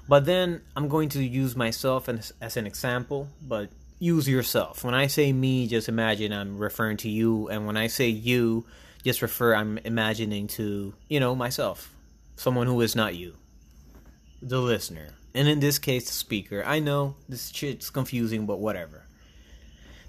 But 0.07 0.25
then 0.25 0.61
I'm 0.75 0.87
going 0.87 1.09
to 1.09 1.23
use 1.23 1.55
myself 1.55 2.09
as, 2.09 2.33
as 2.41 2.57
an 2.57 2.67
example, 2.67 3.27
but 3.41 3.69
use 3.99 4.27
yourself. 4.27 4.83
When 4.83 4.93
I 4.93 5.07
say 5.07 5.31
me, 5.31 5.67
just 5.67 5.87
imagine 5.87 6.33
I'm 6.33 6.57
referring 6.57 6.97
to 6.97 7.09
you, 7.09 7.47
and 7.49 7.65
when 7.65 7.77
I 7.77 7.87
say 7.87 8.09
you, 8.09 8.65
just 9.03 9.21
refer 9.21 9.55
I'm 9.55 9.77
imagining 9.79 10.47
to, 10.47 10.93
you 11.07 11.19
know, 11.19 11.35
myself. 11.35 11.93
Someone 12.35 12.67
who 12.67 12.81
is 12.81 12.95
not 12.95 13.15
you. 13.15 13.35
The 14.41 14.59
listener. 14.59 15.09
And 15.33 15.47
in 15.47 15.59
this 15.59 15.79
case, 15.79 16.05
the 16.05 16.13
speaker. 16.13 16.63
I 16.65 16.79
know 16.79 17.15
this 17.29 17.49
shit's 17.49 17.89
confusing, 17.89 18.45
but 18.45 18.59
whatever. 18.59 19.03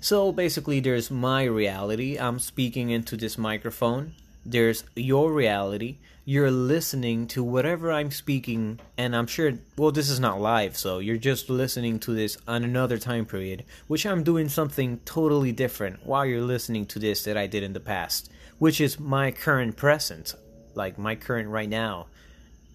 So 0.01 0.33
basically, 0.33 0.81
there's 0.81 1.11
my 1.11 1.45
reality. 1.45 2.19
I'm 2.19 2.39
speaking 2.39 2.91
into 2.91 3.17
this 3.17 3.39
microphone. 3.39 4.15
There's 4.45 4.85
your 4.97 5.33
reality 5.33 5.99
you're 6.25 6.51
listening 6.53 7.27
to 7.27 7.43
whatever 7.43 7.91
I'm 7.91 8.11
speaking, 8.13 8.79
and 8.97 9.17
I'm 9.17 9.27
sure, 9.27 9.55
well, 9.77 9.91
this 9.91 10.09
is 10.09 10.21
not 10.21 10.41
live, 10.41 10.77
so 10.77 11.01
you're 11.01 11.17
just 11.17 11.51
listening 11.51 11.99
to 12.01 12.15
this 12.15 12.39
on 12.47 12.63
another 12.63 12.99
time 12.99 13.27
period, 13.27 13.65
which 13.89 14.07
I'm 14.07 14.23
doing 14.23 14.49
something 14.49 15.01
totally 15.05 15.51
different 15.51 16.07
while 16.07 16.25
you're 16.25 16.41
listening 16.41 16.87
to 16.87 17.01
this 17.01 17.25
that 17.25 17.37
I 17.37 17.49
did 17.49 17.65
in 17.65 17.73
the 17.73 17.81
past, 17.81 18.31
which 18.59 18.81
is 18.81 19.01
my 19.01 19.33
current 19.33 19.77
present, 19.77 20.35
like 20.75 20.97
my 20.97 21.17
current 21.17 21.49
right 21.49 21.69
now. 21.69 22.07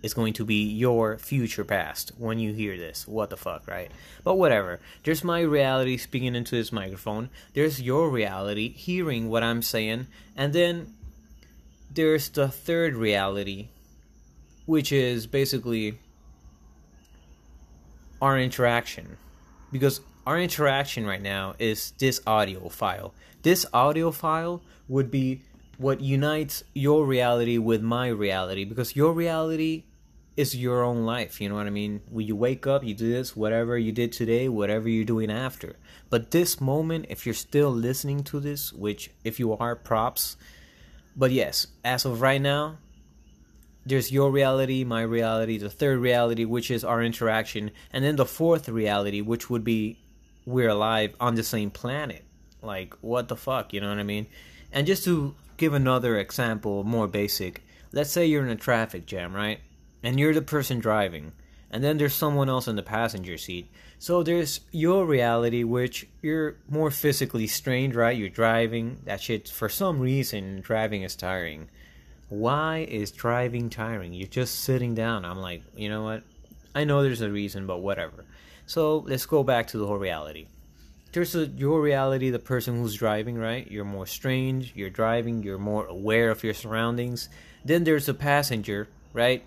Is 0.03 0.13
going 0.13 0.33
to 0.33 0.45
be 0.45 0.63
your 0.63 1.17
future 1.17 1.65
past 1.65 2.11
when 2.19 2.37
you 2.37 2.53
hear 2.53 2.77
this. 2.77 3.07
What 3.07 3.31
the 3.31 3.35
fuck, 3.35 3.67
right? 3.67 3.91
But 4.23 4.35
whatever. 4.35 4.79
There's 5.03 5.23
my 5.23 5.41
reality 5.41 5.97
speaking 5.97 6.35
into 6.35 6.55
this 6.55 6.71
microphone. 6.71 7.31
There's 7.55 7.81
your 7.81 8.11
reality 8.11 8.69
hearing 8.71 9.27
what 9.27 9.41
I'm 9.41 9.63
saying. 9.63 10.05
And 10.35 10.53
then 10.53 10.93
there's 11.97 12.29
the 12.29 12.47
third 12.47 12.95
reality, 12.95 13.69
which 14.67 14.91
is 14.91 15.25
basically 15.25 15.97
our 18.21 18.39
interaction. 18.39 19.17
Because 19.71 19.99
our 20.27 20.39
interaction 20.39 21.07
right 21.07 21.21
now 21.21 21.55
is 21.57 21.91
this 21.97 22.21
audio 22.27 22.69
file. 22.69 23.15
This 23.41 23.65
audio 23.73 24.11
file 24.11 24.61
would 24.87 25.09
be 25.09 25.41
what 25.79 25.99
unites 25.99 26.63
your 26.75 27.03
reality 27.03 27.57
with 27.57 27.81
my 27.81 28.09
reality 28.09 28.63
because 28.63 28.95
your 28.95 29.11
reality 29.11 29.83
is 30.35 30.55
your 30.55 30.83
own 30.83 31.03
life. 31.03 31.41
You 31.41 31.49
know 31.49 31.55
what 31.55 31.65
I 31.65 31.71
mean? 31.71 32.01
When 32.11 32.27
you 32.27 32.35
wake 32.35 32.67
up, 32.67 32.83
you 32.83 32.93
do 32.93 33.11
this, 33.11 33.35
whatever 33.35 33.75
you 33.75 33.91
did 33.91 34.11
today, 34.11 34.47
whatever 34.49 34.87
you're 34.87 35.03
doing 35.03 35.31
after. 35.31 35.75
But 36.11 36.29
this 36.29 36.61
moment, 36.61 37.07
if 37.09 37.25
you're 37.25 37.33
still 37.33 37.71
listening 37.71 38.23
to 38.25 38.39
this, 38.39 38.71
which 38.71 39.09
if 39.23 39.39
you 39.39 39.57
are, 39.57 39.75
props. 39.75 40.37
But 41.17 41.31
yes, 41.31 41.65
as 41.83 42.05
of 42.05 42.21
right 42.21 42.41
now, 42.41 42.77
there's 43.85 44.11
your 44.11 44.29
reality, 44.29 44.83
my 44.83 45.01
reality, 45.01 45.57
the 45.57 45.69
third 45.69 45.99
reality, 45.99 46.45
which 46.45 46.69
is 46.69 46.83
our 46.83 47.01
interaction, 47.01 47.71
and 47.91 48.05
then 48.05 48.17
the 48.17 48.25
fourth 48.25 48.69
reality, 48.69 49.21
which 49.21 49.49
would 49.49 49.63
be 49.63 49.97
we're 50.45 50.69
alive 50.69 51.15
on 51.19 51.35
the 51.35 51.43
same 51.43 51.71
planet. 51.71 52.23
Like, 52.61 52.93
what 53.01 53.29
the 53.29 53.35
fuck, 53.35 53.73
you 53.73 53.81
know 53.81 53.89
what 53.89 53.97
I 53.97 54.03
mean? 54.03 54.27
And 54.71 54.85
just 54.85 55.03
to 55.05 55.35
give 55.57 55.73
another 55.73 56.19
example, 56.19 56.83
more 56.83 57.07
basic, 57.07 57.63
let's 57.91 58.11
say 58.11 58.25
you're 58.25 58.43
in 58.43 58.49
a 58.49 58.55
traffic 58.55 59.05
jam, 59.05 59.33
right? 59.33 59.59
And 60.03 60.19
you're 60.19 60.33
the 60.33 60.41
person 60.41 60.79
driving, 60.79 61.31
and 61.71 61.83
then 61.83 61.97
there's 61.97 62.13
someone 62.13 62.49
else 62.49 62.67
in 62.67 62.75
the 62.75 62.83
passenger 62.83 63.37
seat. 63.37 63.69
So 63.99 64.23
there's 64.23 64.61
your 64.71 65.05
reality, 65.05 65.63
which 65.63 66.07
you're 66.21 66.55
more 66.69 66.91
physically 66.91 67.47
strained, 67.47 67.95
right? 67.95 68.17
You're 68.17 68.29
driving. 68.29 68.99
That 69.05 69.21
shit, 69.21 69.49
for 69.49 69.69
some 69.69 69.99
reason, 69.99 70.61
driving 70.61 71.01
is 71.01 71.15
tiring. 71.15 71.69
Why 72.29 72.85
is 72.89 73.11
driving 73.11 73.69
tiring? 73.69 74.13
You're 74.13 74.27
just 74.27 74.59
sitting 74.59 74.93
down. 74.93 75.25
I'm 75.25 75.39
like, 75.39 75.63
you 75.75 75.89
know 75.89 76.03
what? 76.03 76.23
I 76.75 76.83
know 76.83 77.01
there's 77.01 77.21
a 77.21 77.31
reason, 77.31 77.65
but 77.65 77.77
whatever. 77.77 78.25
So 78.65 78.99
let's 78.99 79.25
go 79.25 79.43
back 79.43 79.67
to 79.67 79.77
the 79.77 79.87
whole 79.87 79.97
reality. 79.97 80.47
There's 81.13 81.35
a, 81.35 81.47
your 81.47 81.81
reality, 81.81 82.29
the 82.29 82.37
person 82.37 82.79
who's 82.79 82.95
driving, 82.95 83.37
right? 83.37 83.69
You're 83.71 83.85
more 83.85 84.05
strained. 84.05 84.75
You're 84.75 84.89
driving. 84.89 85.41
You're 85.41 85.57
more 85.57 85.85
aware 85.85 86.29
of 86.29 86.43
your 86.43 86.53
surroundings. 86.53 87.29
Then 87.65 87.83
there's 87.83 88.07
a 88.07 88.13
passenger, 88.13 88.89
right? 89.13 89.43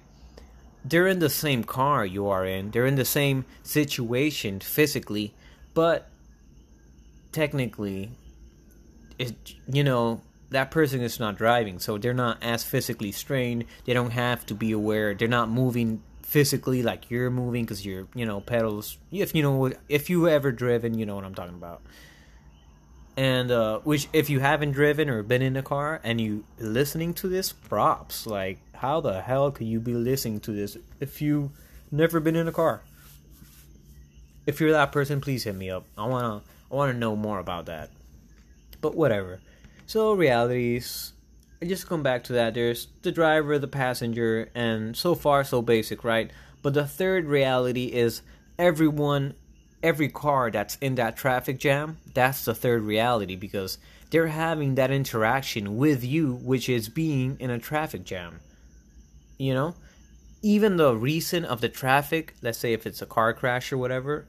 They're 0.85 1.07
in 1.07 1.19
the 1.19 1.31
same 1.31 1.65
car 1.65 2.05
you 2.05 2.27
are 2.29 2.45
in. 2.45 2.71
They're 2.71 2.87
in 2.87 2.97
the 2.97 3.05
same 3.05 3.45
situation 3.63 4.61
physically, 4.61 5.35
but 5.75 6.09
technically, 7.33 8.11
it 9.19 9.55
you 9.71 9.85
know 9.85 10.23
that 10.51 10.71
person 10.71 11.01
is 11.01 11.21
not 11.21 11.37
driving, 11.37 11.79
so 11.79 11.99
they're 11.99 12.15
not 12.15 12.39
as 12.43 12.65
physically 12.65 13.13
strained. 13.13 13.65
They 13.85 13.95
don't 13.95 14.11
have 14.11 14.47
to 14.47 14.55
be 14.55 14.73
aware. 14.73 15.15
They're 15.15 15.29
not 15.29 15.51
moving 15.51 16.03
physically 16.23 16.83
like 16.83 17.11
you're 17.11 17.31
moving 17.31 17.65
because 17.65 17.85
you're 17.85 18.07
you 18.15 18.25
know 18.25 18.41
pedals. 18.41 18.99
If 19.13 19.35
you 19.35 19.43
know 19.43 19.73
if 19.89 20.11
you 20.11 20.29
ever 20.29 20.53
driven, 20.53 20.99
you 20.99 21.07
know 21.07 21.15
what 21.15 21.25
I'm 21.25 21.35
talking 21.35 21.57
about. 21.57 21.83
And 23.21 23.51
uh, 23.51 23.81
which 23.81 24.09
if 24.15 24.31
you 24.31 24.41
haven't 24.41 24.73
driven 24.73 25.11
or 25.11 25.23
been 25.23 25.43
in 25.43 25.55
a 25.55 25.63
car 25.63 26.01
and 26.03 26.19
you 26.19 26.45
listening 26.59 27.13
to 27.21 27.29
this, 27.29 27.53
props 27.53 28.27
like 28.27 28.61
how 28.73 29.03
the 29.03 29.21
hell 29.21 29.51
could 29.51 29.67
you 29.67 29.79
be 29.79 29.93
listening 29.93 30.41
to 30.41 30.53
this 30.53 30.79
if 31.01 31.21
you 31.21 31.53
never 31.91 32.19
been 32.19 32.35
in 32.35 32.49
a 32.49 32.53
car? 32.53 32.81
If 34.47 34.59
you're 34.59 34.73
that 34.73 34.91
person, 34.91 35.21
please 35.21 35.45
hit 35.45 35.55
me 35.55 35.69
up. 35.69 35.85
I 35.99 36.07
wanna 36.07 36.41
I 36.73 36.75
wanna 36.75 36.95
know 36.95 37.15
more 37.15 37.39
about 37.39 37.67
that. 37.67 37.91
But 38.81 38.97
whatever. 38.97 39.41
So 39.85 40.15
realities. 40.15 41.13
I 41.61 41.67
just 41.67 41.87
come 41.87 42.03
back 42.03 42.25
to 42.25 42.33
that. 42.33 42.55
There's 42.55 42.89
the 43.03 43.13
driver, 43.13 43.59
the 43.59 43.69
passenger, 43.69 44.49
and 44.55 44.97
so 44.97 45.15
far 45.15 45.45
so 45.45 45.61
basic, 45.61 46.05
right? 46.05 46.31
But 46.63 46.73
the 46.73 46.87
third 46.87 47.27
reality 47.27 47.93
is 47.93 48.23
everyone, 48.59 49.35
every 49.83 50.09
car 50.09 50.51
that's 50.51 50.77
in 50.77 50.97
that 50.97 51.17
traffic 51.17 51.59
jam. 51.59 51.99
That's 52.15 52.45
the 52.45 52.55
third 52.55 52.83
reality 52.83 53.37
because 53.37 53.79
they're 54.11 54.29
having 54.29 54.75
that 54.75 54.91
interaction 54.91 55.77
with 55.77 56.05
you, 56.05 56.35
which 56.35 56.69
is 56.69 56.89
being 56.89 57.37
in 57.41 57.51
a 57.51 57.59
traffic 57.59 58.05
jam 58.05 58.41
you 59.41 59.55
know? 59.55 59.75
Even 60.43 60.77
the 60.77 60.95
reason 60.95 61.45
of 61.45 61.61
the 61.61 61.69
traffic 61.69 62.35
let's 62.43 62.59
say 62.59 62.73
if 62.73 62.87
it's 62.87 63.03
a 63.03 63.07
car 63.07 63.33
crash 63.33 63.73
or 63.73 63.79
whatever 63.79 64.27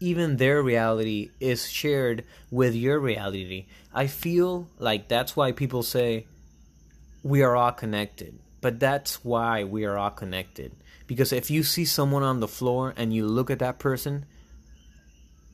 even 0.00 0.36
their 0.36 0.60
reality 0.60 1.30
is 1.40 1.70
shared 1.70 2.24
with 2.50 2.74
your 2.74 2.98
reality. 2.98 3.66
I 3.94 4.08
feel 4.08 4.68
like 4.78 5.08
that's 5.08 5.36
why 5.36 5.52
people 5.52 5.82
say 5.82 6.26
we 7.22 7.42
are 7.42 7.56
all 7.56 7.70
connected. 7.72 8.38
But 8.60 8.80
that's 8.80 9.24
why 9.24 9.64
we 9.64 9.84
are 9.84 9.96
all 9.96 10.10
connected. 10.10 10.72
Because 11.06 11.32
if 11.32 11.50
you 11.50 11.62
see 11.62 11.84
someone 11.84 12.24
on 12.24 12.40
the 12.40 12.48
floor 12.48 12.92
and 12.96 13.14
you 13.14 13.26
look 13.26 13.50
at 13.50 13.60
that 13.60 13.78
person 13.78 14.26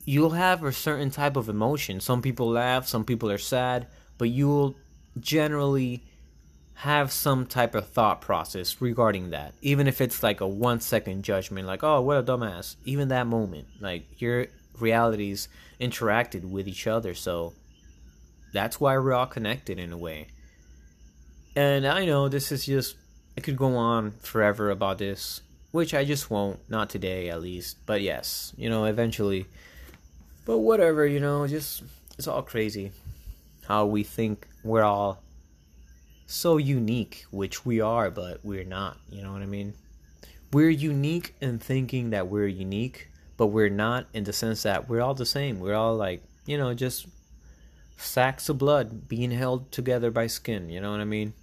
you'll 0.05 0.31
have 0.31 0.63
a 0.63 0.71
certain 0.71 1.11
type 1.11 1.35
of 1.35 1.49
emotion 1.49 1.99
some 1.99 2.21
people 2.21 2.49
laugh 2.49 2.87
some 2.87 3.03
people 3.03 3.29
are 3.29 3.37
sad 3.37 3.87
but 4.17 4.29
you'll 4.29 4.75
generally 5.19 6.03
have 6.81 7.11
some 7.11 7.45
type 7.45 7.75
of 7.75 7.87
thought 7.87 8.21
process 8.21 8.81
regarding 8.81 9.29
that. 9.29 9.53
Even 9.61 9.87
if 9.87 10.01
it's 10.01 10.23
like 10.23 10.41
a 10.41 10.47
one 10.47 10.79
second 10.79 11.23
judgment, 11.23 11.67
like, 11.67 11.83
oh, 11.83 12.01
what 12.01 12.17
a 12.17 12.23
dumbass. 12.23 12.75
Even 12.85 13.09
that 13.09 13.27
moment, 13.27 13.67
like, 13.79 14.19
your 14.19 14.47
realities 14.79 15.47
interacted 15.79 16.43
with 16.43 16.67
each 16.67 16.87
other. 16.87 17.13
So 17.13 17.53
that's 18.51 18.79
why 18.79 18.97
we're 18.97 19.13
all 19.13 19.27
connected 19.27 19.77
in 19.77 19.91
a 19.91 19.97
way. 19.97 20.27
And 21.55 21.85
I 21.85 22.05
know 22.05 22.29
this 22.29 22.51
is 22.51 22.65
just, 22.65 22.95
I 23.37 23.41
could 23.41 23.57
go 23.57 23.75
on 23.75 24.13
forever 24.21 24.71
about 24.71 24.97
this, 24.97 25.41
which 25.69 25.93
I 25.93 26.03
just 26.03 26.31
won't. 26.31 26.67
Not 26.67 26.89
today, 26.89 27.29
at 27.29 27.43
least. 27.43 27.77
But 27.85 28.01
yes, 28.01 28.53
you 28.57 28.69
know, 28.69 28.85
eventually. 28.85 29.45
But 30.45 30.59
whatever, 30.59 31.05
you 31.05 31.19
know, 31.19 31.47
just, 31.47 31.83
it's 32.17 32.27
all 32.27 32.41
crazy 32.41 32.91
how 33.67 33.85
we 33.85 34.03
think 34.03 34.47
we're 34.63 34.83
all 34.83 35.21
so 36.25 36.57
unique, 36.57 37.25
which 37.31 37.65
we 37.65 37.81
are, 37.81 38.09
but 38.09 38.39
we're 38.43 38.63
not. 38.63 38.97
You 39.09 39.23
know 39.23 39.33
what 39.33 39.41
I 39.41 39.45
mean? 39.45 39.73
We're 40.51 40.69
unique 40.69 41.35
in 41.41 41.59
thinking 41.59 42.09
that 42.09 42.27
we're 42.27 42.47
unique, 42.47 43.09
but 43.37 43.47
we're 43.47 43.69
not 43.69 44.07
in 44.13 44.23
the 44.23 44.33
sense 44.33 44.63
that 44.63 44.89
we're 44.89 45.01
all 45.01 45.13
the 45.13 45.25
same. 45.25 45.59
We're 45.59 45.75
all 45.75 45.95
like, 45.95 46.23
you 46.45 46.57
know, 46.57 46.73
just 46.73 47.07
sacks 47.97 48.49
of 48.49 48.57
blood 48.57 49.07
being 49.07 49.31
held 49.31 49.71
together 49.71 50.11
by 50.11 50.27
skin. 50.27 50.69
You 50.69 50.81
know 50.81 50.91
what 50.91 50.99
I 50.99 51.05
mean? 51.05 51.33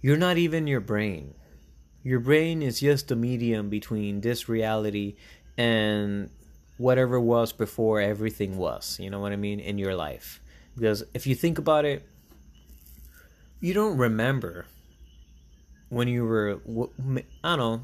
You're 0.00 0.16
not 0.16 0.38
even 0.38 0.66
your 0.66 0.80
brain. 0.80 1.34
Your 2.02 2.20
brain 2.20 2.62
is 2.62 2.80
just 2.80 3.08
the 3.08 3.16
medium 3.16 3.68
between 3.70 4.20
this 4.20 4.48
reality 4.48 5.16
and 5.56 6.30
whatever 6.76 7.20
was 7.20 7.52
before 7.52 8.00
everything 8.00 8.56
was. 8.56 8.98
You 9.00 9.10
know 9.10 9.20
what 9.20 9.32
I 9.32 9.36
mean? 9.36 9.60
In 9.60 9.78
your 9.78 9.94
life. 9.94 10.40
Because 10.74 11.04
if 11.14 11.26
you 11.26 11.34
think 11.34 11.58
about 11.58 11.84
it, 11.84 12.06
you 13.60 13.72
don't 13.72 13.96
remember 13.96 14.66
when 15.88 16.08
you 16.08 16.24
were 16.24 16.60
I 17.42 17.56
don't 17.56 17.58
know 17.58 17.82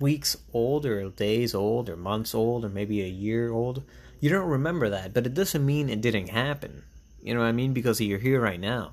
weeks 0.00 0.36
old 0.52 0.86
or 0.86 1.08
days 1.10 1.54
old 1.54 1.88
or 1.88 1.96
months 1.96 2.34
old 2.34 2.64
or 2.64 2.68
maybe 2.68 3.02
a 3.02 3.08
year 3.08 3.50
old. 3.50 3.82
You 4.20 4.30
don't 4.30 4.48
remember 4.48 4.88
that, 4.90 5.14
but 5.14 5.26
it 5.26 5.34
doesn't 5.34 5.64
mean 5.64 5.88
it 5.88 6.00
didn't 6.00 6.28
happen. 6.28 6.84
You 7.22 7.34
know 7.34 7.40
what 7.40 7.46
I 7.46 7.52
mean? 7.52 7.72
Because 7.72 8.00
you're 8.00 8.18
here 8.18 8.40
right 8.40 8.60
now. 8.60 8.92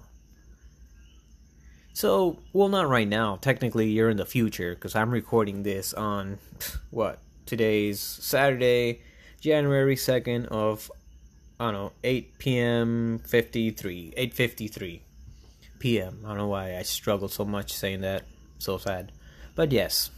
So, 1.93 2.39
well, 2.51 2.67
not 2.67 2.89
right 2.89 3.07
now. 3.07 3.37
Technically, 3.37 3.89
you're 3.89 4.09
in 4.09 4.17
the 4.17 4.25
future 4.25 4.75
because 4.75 4.95
I'm 4.95 5.11
recording 5.11 5.63
this 5.63 5.93
on 5.93 6.39
what? 6.91 7.19
Today's 7.45 7.99
Saturday, 7.99 9.01
January 9.39 9.95
2nd 9.95 10.47
of 10.47 10.91
I 11.59 11.71
don't 11.71 11.73
know, 11.73 11.91
8 12.03 12.37
p.m. 12.37 13.19
53, 13.19 14.13
8:53 14.17 14.99
p.m. 15.79 16.19
I 16.25 16.29
don't 16.29 16.37
know 16.37 16.47
why 16.47 16.77
I 16.77 16.81
struggle 16.81 17.29
so 17.29 17.45
much 17.45 17.73
saying 17.73 18.01
that. 18.01 18.23
So 18.59 18.77
sad. 18.77 19.11
But 19.55 19.71
yes. 19.71 20.11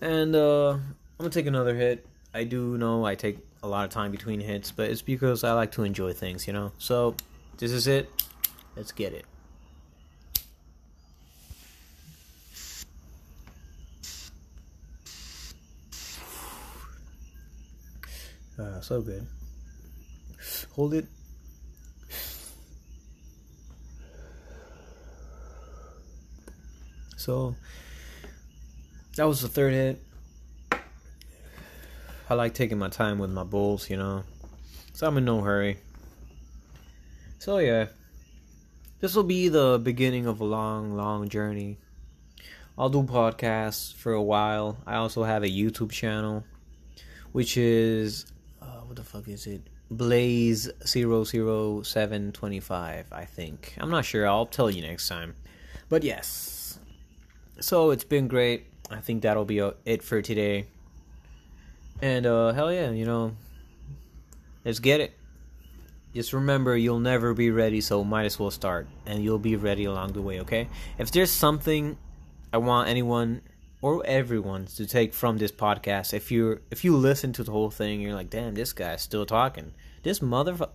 And 0.00 0.34
uh, 0.34 0.70
I'm 0.70 0.82
gonna 1.18 1.30
take 1.30 1.46
another 1.46 1.76
hit. 1.76 2.06
I 2.34 2.44
do 2.44 2.76
know 2.76 3.04
I 3.04 3.14
take 3.14 3.38
a 3.62 3.68
lot 3.68 3.84
of 3.84 3.90
time 3.90 4.10
between 4.10 4.40
hits, 4.40 4.72
but 4.72 4.90
it's 4.90 5.02
because 5.02 5.44
I 5.44 5.52
like 5.52 5.72
to 5.72 5.84
enjoy 5.84 6.12
things, 6.12 6.46
you 6.46 6.52
know. 6.52 6.72
So 6.78 7.14
this 7.58 7.70
is 7.70 7.86
it. 7.86 8.10
Let's 8.76 8.92
get 8.92 9.12
it. 9.12 9.26
Uh, 18.58 18.80
so 18.80 19.00
good. 19.00 19.26
Hold 20.72 20.94
it. 20.94 21.06
So 27.16 27.54
that 29.16 29.24
was 29.24 29.42
the 29.42 29.48
third 29.48 29.72
hit. 29.72 30.02
I 32.30 32.34
like 32.34 32.54
taking 32.54 32.78
my 32.78 32.88
time 32.88 33.18
with 33.18 33.30
my 33.30 33.44
bowls, 33.44 33.88
you 33.88 33.96
know. 33.96 34.24
So 34.92 35.06
I'm 35.06 35.16
in 35.18 35.24
no 35.24 35.40
hurry. 35.40 35.78
So 37.38 37.58
yeah. 37.58 37.86
This 39.00 39.14
will 39.14 39.22
be 39.22 39.48
the 39.48 39.80
beginning 39.80 40.26
of 40.26 40.40
a 40.40 40.44
long, 40.44 40.96
long 40.96 41.28
journey. 41.28 41.78
I'll 42.76 42.88
do 42.88 43.04
podcasts 43.04 43.94
for 43.94 44.12
a 44.12 44.22
while. 44.22 44.78
I 44.86 44.96
also 44.96 45.22
have 45.22 45.44
a 45.44 45.48
YouTube 45.48 45.92
channel, 45.92 46.44
which 47.30 47.56
is 47.56 48.26
what 48.88 48.96
the 48.96 49.04
fuck 49.04 49.28
is 49.28 49.46
it? 49.46 49.60
Blaze 49.90 50.70
00725, 50.84 53.06
I 53.12 53.24
think. 53.24 53.74
I'm 53.78 53.90
not 53.90 54.04
sure. 54.06 54.26
I'll 54.26 54.46
tell 54.46 54.70
you 54.70 54.82
next 54.82 55.08
time. 55.08 55.34
But 55.88 56.02
yes, 56.02 56.78
So 57.60 57.90
it's 57.90 58.04
been 58.04 58.28
great. 58.28 58.66
I 58.90 59.00
think 59.00 59.22
that'll 59.22 59.44
be 59.44 59.58
it 59.84 60.02
for 60.02 60.22
today. 60.22 60.66
And 62.00 62.24
uh, 62.26 62.52
hell 62.52 62.72
yeah, 62.72 62.90
you 62.90 63.04
know, 63.04 63.36
let's 64.64 64.78
get 64.78 65.00
it. 65.00 65.12
Just 66.14 66.32
remember, 66.32 66.76
you'll 66.76 67.00
never 67.00 67.34
be 67.34 67.50
ready, 67.50 67.82
so 67.82 68.02
might 68.04 68.24
as 68.24 68.38
well 68.38 68.50
start, 68.50 68.86
and 69.04 69.22
you'll 69.22 69.38
be 69.38 69.56
ready 69.56 69.84
along 69.84 70.12
the 70.12 70.22
way. 70.22 70.40
Okay? 70.40 70.68
If 70.96 71.12
there's 71.12 71.30
something 71.30 71.98
I 72.52 72.58
want 72.58 72.88
anyone 72.88 73.42
or 73.80 74.04
everyone 74.06 74.66
to 74.66 74.86
take 74.86 75.14
from 75.14 75.38
this 75.38 75.52
podcast, 75.52 76.12
if 76.12 76.30
you 76.30 76.60
if 76.70 76.84
you 76.84 76.96
listen 76.96 77.32
to 77.34 77.44
the 77.44 77.52
whole 77.52 77.70
thing, 77.70 78.00
you're 78.00 78.14
like, 78.14 78.30
damn, 78.30 78.54
this 78.54 78.72
guy's 78.72 79.02
still 79.02 79.26
talking. 79.26 79.72
This 80.02 80.20
motherfucker, 80.20 80.70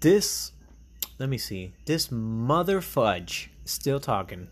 this, 0.00 0.52
let 1.18 1.28
me 1.28 1.38
see, 1.38 1.72
this 1.86 2.10
mother 2.10 2.80
fudge 2.80 3.50
still 3.64 4.00
talking. 4.00 4.48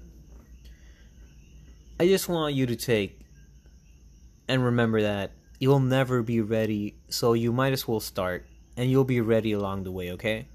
I 1.98 2.06
just 2.06 2.28
want 2.28 2.54
you 2.54 2.66
to 2.66 2.76
take 2.76 3.20
and 4.48 4.64
remember 4.64 5.02
that 5.02 5.32
you'll 5.58 5.80
never 5.80 6.22
be 6.22 6.40
ready, 6.40 6.96
so 7.08 7.32
you 7.32 7.52
might 7.52 7.72
as 7.72 7.88
well 7.88 8.00
start 8.00 8.46
and 8.76 8.90
you'll 8.90 9.04
be 9.04 9.20
ready 9.20 9.52
along 9.52 9.84
the 9.84 9.92
way, 9.92 10.12
okay? 10.12 10.48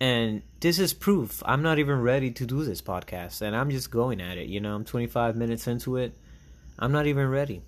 And 0.00 0.42
this 0.60 0.78
is 0.78 0.92
proof. 0.92 1.42
I'm 1.46 1.62
not 1.62 1.78
even 1.78 2.00
ready 2.00 2.30
to 2.32 2.46
do 2.46 2.64
this 2.64 2.82
podcast 2.82 3.42
and 3.42 3.54
I'm 3.54 3.70
just 3.70 3.90
going 3.90 4.20
at 4.20 4.38
it, 4.38 4.48
you 4.48 4.60
know. 4.60 4.74
I'm 4.74 4.84
25 4.84 5.36
minutes 5.36 5.66
into 5.66 5.96
it. 5.96 6.16
I'm 6.78 6.92
not 6.92 7.06
even 7.06 7.28
ready, 7.28 7.62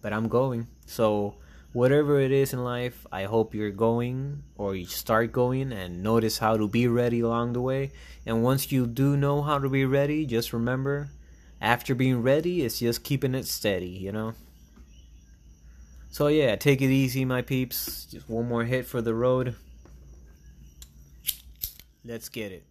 but 0.00 0.12
I'm 0.12 0.28
going. 0.28 0.68
So, 0.86 1.34
whatever 1.72 2.20
it 2.20 2.30
is 2.30 2.52
in 2.52 2.62
life, 2.62 3.06
I 3.10 3.24
hope 3.24 3.54
you're 3.54 3.70
going 3.70 4.44
or 4.56 4.76
you 4.76 4.86
start 4.86 5.32
going 5.32 5.72
and 5.72 6.02
notice 6.02 6.38
how 6.38 6.56
to 6.56 6.68
be 6.68 6.86
ready 6.86 7.20
along 7.20 7.54
the 7.54 7.60
way. 7.60 7.92
And 8.24 8.42
once 8.42 8.70
you 8.70 8.86
do 8.86 9.16
know 9.16 9.42
how 9.42 9.58
to 9.58 9.68
be 9.68 9.84
ready, 9.84 10.26
just 10.26 10.52
remember 10.52 11.10
after 11.60 11.94
being 11.94 12.22
ready, 12.22 12.62
it's 12.62 12.78
just 12.78 13.02
keeping 13.04 13.34
it 13.34 13.46
steady, 13.46 13.88
you 13.88 14.12
know? 14.12 14.34
So 16.10 16.28
yeah, 16.28 16.56
take 16.56 16.82
it 16.82 16.90
easy, 16.90 17.24
my 17.24 17.42
peeps. 17.42 18.04
Just 18.04 18.28
one 18.28 18.48
more 18.48 18.64
hit 18.64 18.86
for 18.86 19.00
the 19.00 19.14
road. 19.14 19.56
Let's 22.04 22.28
get 22.28 22.52
it. 22.52 22.66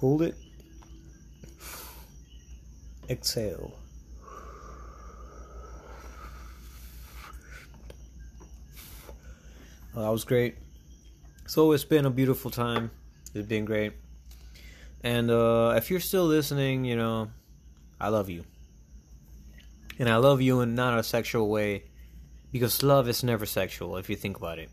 Hold 0.00 0.22
it. 0.22 0.36
Exhale. 3.10 3.72
Well, 9.94 10.04
that 10.04 10.12
was 10.12 10.24
great. 10.24 10.56
So 11.46 11.72
it's 11.72 11.84
been 11.84 12.06
a 12.06 12.10
beautiful 12.10 12.50
time. 12.50 12.90
It's 13.34 13.48
been 13.48 13.64
great. 13.64 13.94
And 15.02 15.30
uh, 15.30 15.74
if 15.76 15.90
you're 15.90 16.00
still 16.00 16.26
listening, 16.26 16.84
you 16.84 16.94
know, 16.94 17.30
I 18.00 18.08
love 18.08 18.28
you. 18.28 18.44
And 19.98 20.08
I 20.08 20.16
love 20.16 20.40
you 20.40 20.60
in 20.60 20.74
not 20.74 20.96
a 20.98 21.02
sexual 21.02 21.48
way 21.48 21.84
because 22.52 22.82
love 22.82 23.08
is 23.08 23.24
never 23.24 23.46
sexual 23.46 23.96
if 23.96 24.08
you 24.08 24.14
think 24.14 24.36
about 24.36 24.58
it. 24.58 24.70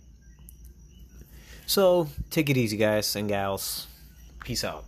So, 1.65 2.09
take 2.29 2.51
it 2.51 2.57
easy, 2.57 2.77
guys 2.77 3.15
and 3.15 3.27
gals. 3.27 3.87
Peace 4.43 4.63
out. 4.63 4.85